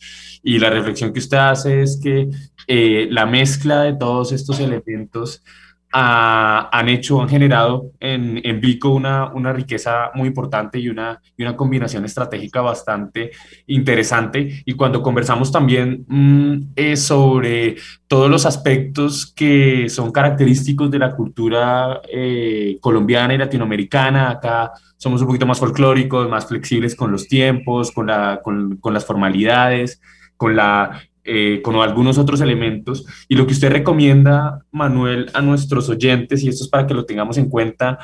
[0.42, 2.28] Y la reflexión que usted hace es que
[3.10, 5.42] la mezcla de todos estos elementos
[5.92, 11.42] han hecho, han generado en, en Vico una, una riqueza muy importante y una, y
[11.42, 13.30] una combinación estratégica bastante
[13.66, 14.62] interesante.
[14.64, 17.76] Y cuando conversamos también mm, sobre
[18.08, 25.20] todos los aspectos que son característicos de la cultura eh, colombiana y latinoamericana, acá somos
[25.20, 30.00] un poquito más folclóricos, más flexibles con los tiempos, con, la, con, con las formalidades,
[30.36, 33.04] con la eh, con algunos otros elementos.
[33.28, 37.04] Y lo que usted recomienda, Manuel, a nuestros oyentes, y esto es para que lo
[37.04, 37.98] tengamos en cuenta,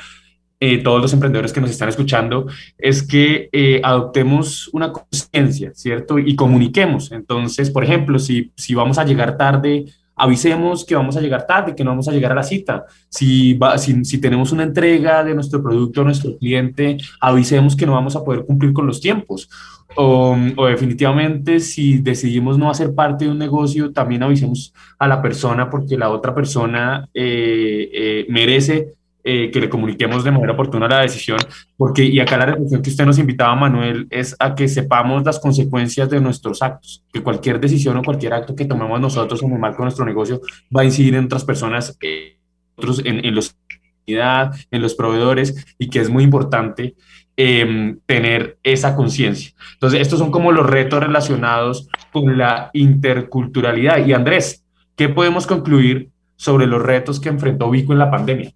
[0.60, 2.46] eh, todos los emprendedores que nos están escuchando,
[2.78, 6.18] es que eh, adoptemos una conciencia, ¿cierto?
[6.18, 7.10] Y comuniquemos.
[7.10, 9.86] Entonces, por ejemplo, si, si vamos a llegar tarde,
[10.16, 12.84] avisemos que vamos a llegar tarde, que no vamos a llegar a la cita.
[13.08, 17.86] Si, va, si, si, tenemos una entrega de nuestro producto a nuestro cliente, avisemos que
[17.86, 19.48] no vamos a poder cumplir con los tiempos.
[19.94, 20.36] O,
[20.68, 25.98] definitivamente si decidimos no hacer parte de un negocio, también avisemos a la persona porque
[25.98, 28.94] la otra persona eh, eh, merece
[29.24, 31.38] eh, que le comuniquemos de manera oportuna la decisión,
[31.76, 35.38] porque, y acá la reflexión que usted nos invitaba, Manuel, es a que sepamos las
[35.38, 39.58] consecuencias de nuestros actos, que cualquier decisión o cualquier acto que tomemos nosotros en el
[39.58, 40.40] marco de nuestro negocio
[40.74, 42.38] va a incidir en otras personas, eh,
[42.76, 43.56] otros, en, en los
[44.04, 46.96] en los proveedores y que es muy importante
[47.34, 49.52] Em, tener esa conciencia.
[49.72, 54.04] Entonces, estos son como los retos relacionados con la interculturalidad.
[54.04, 54.66] Y Andrés,
[54.96, 58.52] ¿qué podemos concluir sobre los retos que enfrentó Vico en la pandemia?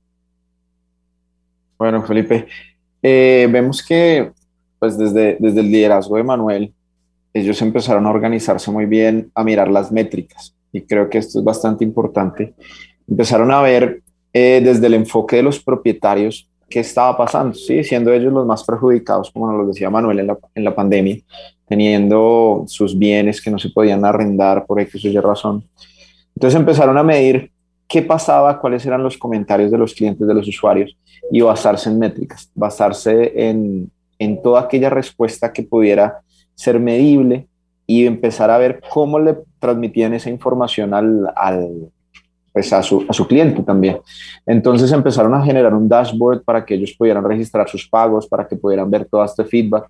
[1.79, 2.47] Bueno, Felipe,
[3.03, 4.33] eh, vemos que
[4.79, 6.73] pues desde, desde el liderazgo de Manuel,
[7.33, 10.55] ellos empezaron a organizarse muy bien, a mirar las métricas.
[10.73, 12.55] Y creo que esto es bastante importante.
[13.09, 14.03] Empezaron a ver
[14.33, 17.85] eh, desde el enfoque de los propietarios qué estaba pasando, ¿sí?
[17.85, 21.19] siendo ellos los más perjudicados, como nos lo decía Manuel en la, en la pandemia,
[21.69, 25.65] teniendo sus bienes que no se podían arrendar por X o Y razón.
[26.35, 27.51] Entonces empezaron a medir
[27.89, 30.97] qué pasaba, cuáles eran los comentarios de los clientes, de los usuarios,
[31.31, 36.21] y basarse en métricas, basarse en, en toda aquella respuesta que pudiera
[36.55, 37.47] ser medible
[37.87, 41.91] y empezar a ver cómo le transmitían esa información al, al,
[42.53, 43.99] pues a su, a su cliente también.
[44.47, 48.57] Entonces empezaron a generar un dashboard para que ellos pudieran registrar sus pagos, para que
[48.57, 49.89] pudieran ver todo este feedback.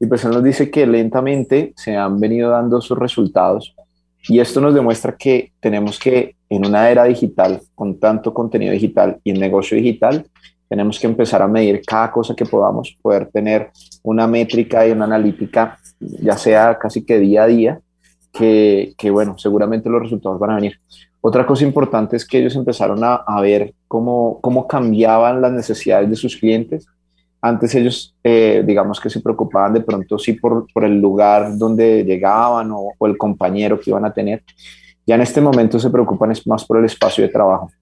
[0.00, 3.74] Y pues él nos dice que lentamente se han venido dando sus resultados
[4.28, 9.20] y esto nos demuestra que tenemos que en una era digital, con tanto contenido digital
[9.24, 10.26] y en negocio digital,
[10.68, 13.70] tenemos que empezar a medir cada cosa que podamos, poder tener
[14.02, 17.80] una métrica y una analítica, ya sea casi que día a día,
[18.32, 20.78] que, bueno, seguramente los resultados van a venir.
[21.20, 26.16] Otra cosa importante es que ellos empezaron a, ver cómo, cómo cambiaban las necesidades de
[26.16, 26.86] sus clientes.
[27.40, 32.04] Antes ellos, eh, digamos que se preocupaban de pronto sí por, por el lugar donde
[32.04, 34.42] llegaban o, el compañero que iban a tener.
[35.08, 37.72] Ya en este momento se preocupan más por el espacio de trabajo,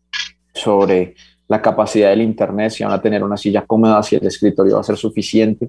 [0.55, 1.14] sobre
[1.47, 4.81] la capacidad del Internet, si van a tener una silla cómoda, si el escritorio va
[4.81, 5.68] a ser suficiente.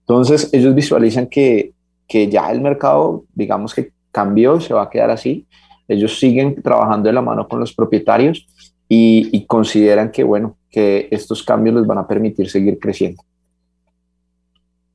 [0.00, 1.72] Entonces ellos visualizan que,
[2.08, 5.46] que ya el mercado, digamos que cambió, se va a quedar así
[5.88, 8.46] ellos siguen trabajando de la mano con los propietarios
[8.88, 13.22] y, consideran que, bueno, que estos cambios les van a permitir seguir creciendo.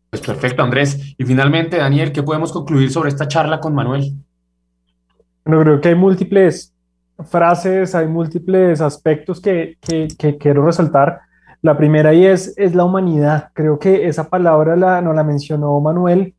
[0.09, 1.15] Pues perfecto, Andrés.
[1.17, 4.13] Y finalmente, Daniel, ¿qué podemos concluir sobre esta charla con Manuel?
[5.49, 6.75] Bueno, creo que hay múltiples
[7.25, 11.21] frases, hay múltiples aspectos que, que, quiero resaltar.
[11.63, 13.49] La primera y es, es la humanidad.
[13.53, 16.35] Creo que esa palabra la, nos la mencionó Manuel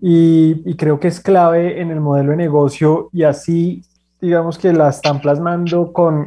[0.00, 3.84] y, y, creo que es clave en el modelo de negocio y así
[4.20, 6.26] digamos que la están plasmando con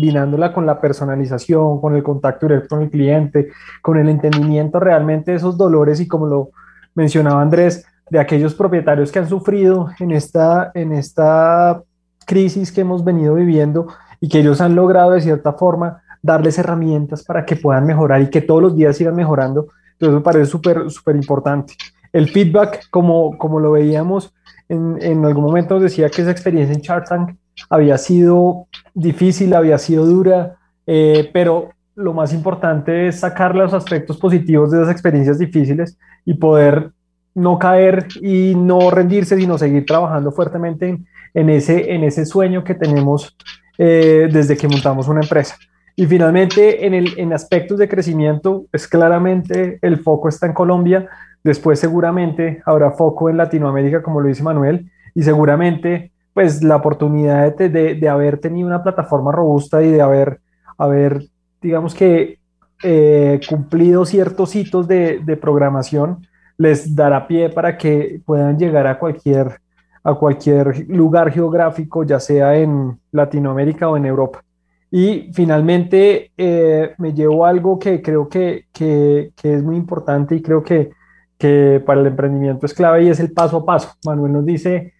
[0.00, 3.48] vinándola con la personalización, con el contacto directo con el cliente,
[3.82, 6.50] con el entendimiento realmente de esos dolores y como lo
[6.94, 11.82] mencionaba Andrés, de aquellos propietarios que han sufrido en esta, en esta
[12.26, 13.88] crisis que hemos venido viviendo
[14.20, 18.30] y que ellos han logrado de cierta forma darles herramientas para que puedan mejorar y
[18.30, 19.68] que todos los días sigan mejorando.
[19.92, 21.74] Entonces me parece súper, súper importante.
[22.12, 24.32] El feedback, como, como lo veíamos,
[24.68, 27.36] en, algún momento decía que esa experiencia en Shark Tank
[27.68, 34.16] había sido difícil, había sido dura, eh, pero lo más importante es sacar los aspectos
[34.16, 36.90] positivos de esas experiencias difíciles y poder
[37.34, 40.98] no caer y no rendirse, sino seguir trabajando fuertemente
[41.34, 43.36] en, ese, en ese sueño que tenemos
[43.78, 45.56] eh, desde que montamos una empresa.
[45.94, 51.08] Y finalmente, en, el, en aspectos de crecimiento, es claramente el foco está en Colombia,
[51.44, 57.54] Después seguramente habrá foco en Latinoamérica, como lo dice Manuel, y seguramente pues la oportunidad
[57.56, 60.40] de, de, haber tenido una plataforma robusta y de haber,
[60.78, 61.24] haber
[61.60, 62.38] digamos que,
[62.82, 66.26] eh, cumplido ciertos hitos de, de, programación,
[66.58, 69.60] les dará pie para que puedan llegar a cualquier,
[70.04, 74.42] a cualquier lugar geográfico, ya sea en Latinoamérica o en Europa.
[74.90, 80.42] Y finalmente eh, me llevo algo que creo que, que, que es muy importante y
[80.42, 80.90] creo que
[81.42, 83.88] que para el emprendimiento es clave y es el paso a paso.
[84.04, 84.94] Manuel nos dice,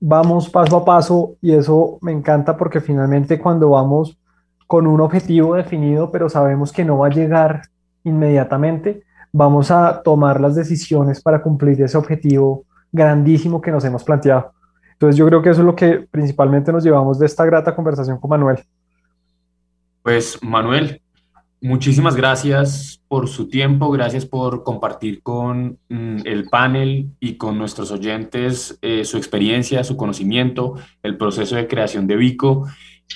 [0.00, 4.18] vamos paso a paso y eso me encanta porque finalmente cuando vamos
[4.66, 7.64] con un objetivo definido, pero sabemos que no va a llegar
[8.04, 9.02] inmediatamente,
[9.32, 14.52] vamos a tomar las decisiones para cumplir ese objetivo grandísimo que nos hemos planteado.
[14.92, 18.18] Entonces yo creo que eso es lo que principalmente nos llevamos de esta grata conversación
[18.18, 18.58] con Manuel.
[20.02, 21.02] Pues Manuel,
[21.64, 27.92] Muchísimas gracias por su tiempo, gracias por compartir con mm, el panel y con nuestros
[27.92, 30.74] oyentes eh, su experiencia, su conocimiento,
[31.04, 32.66] el proceso de creación de Vico.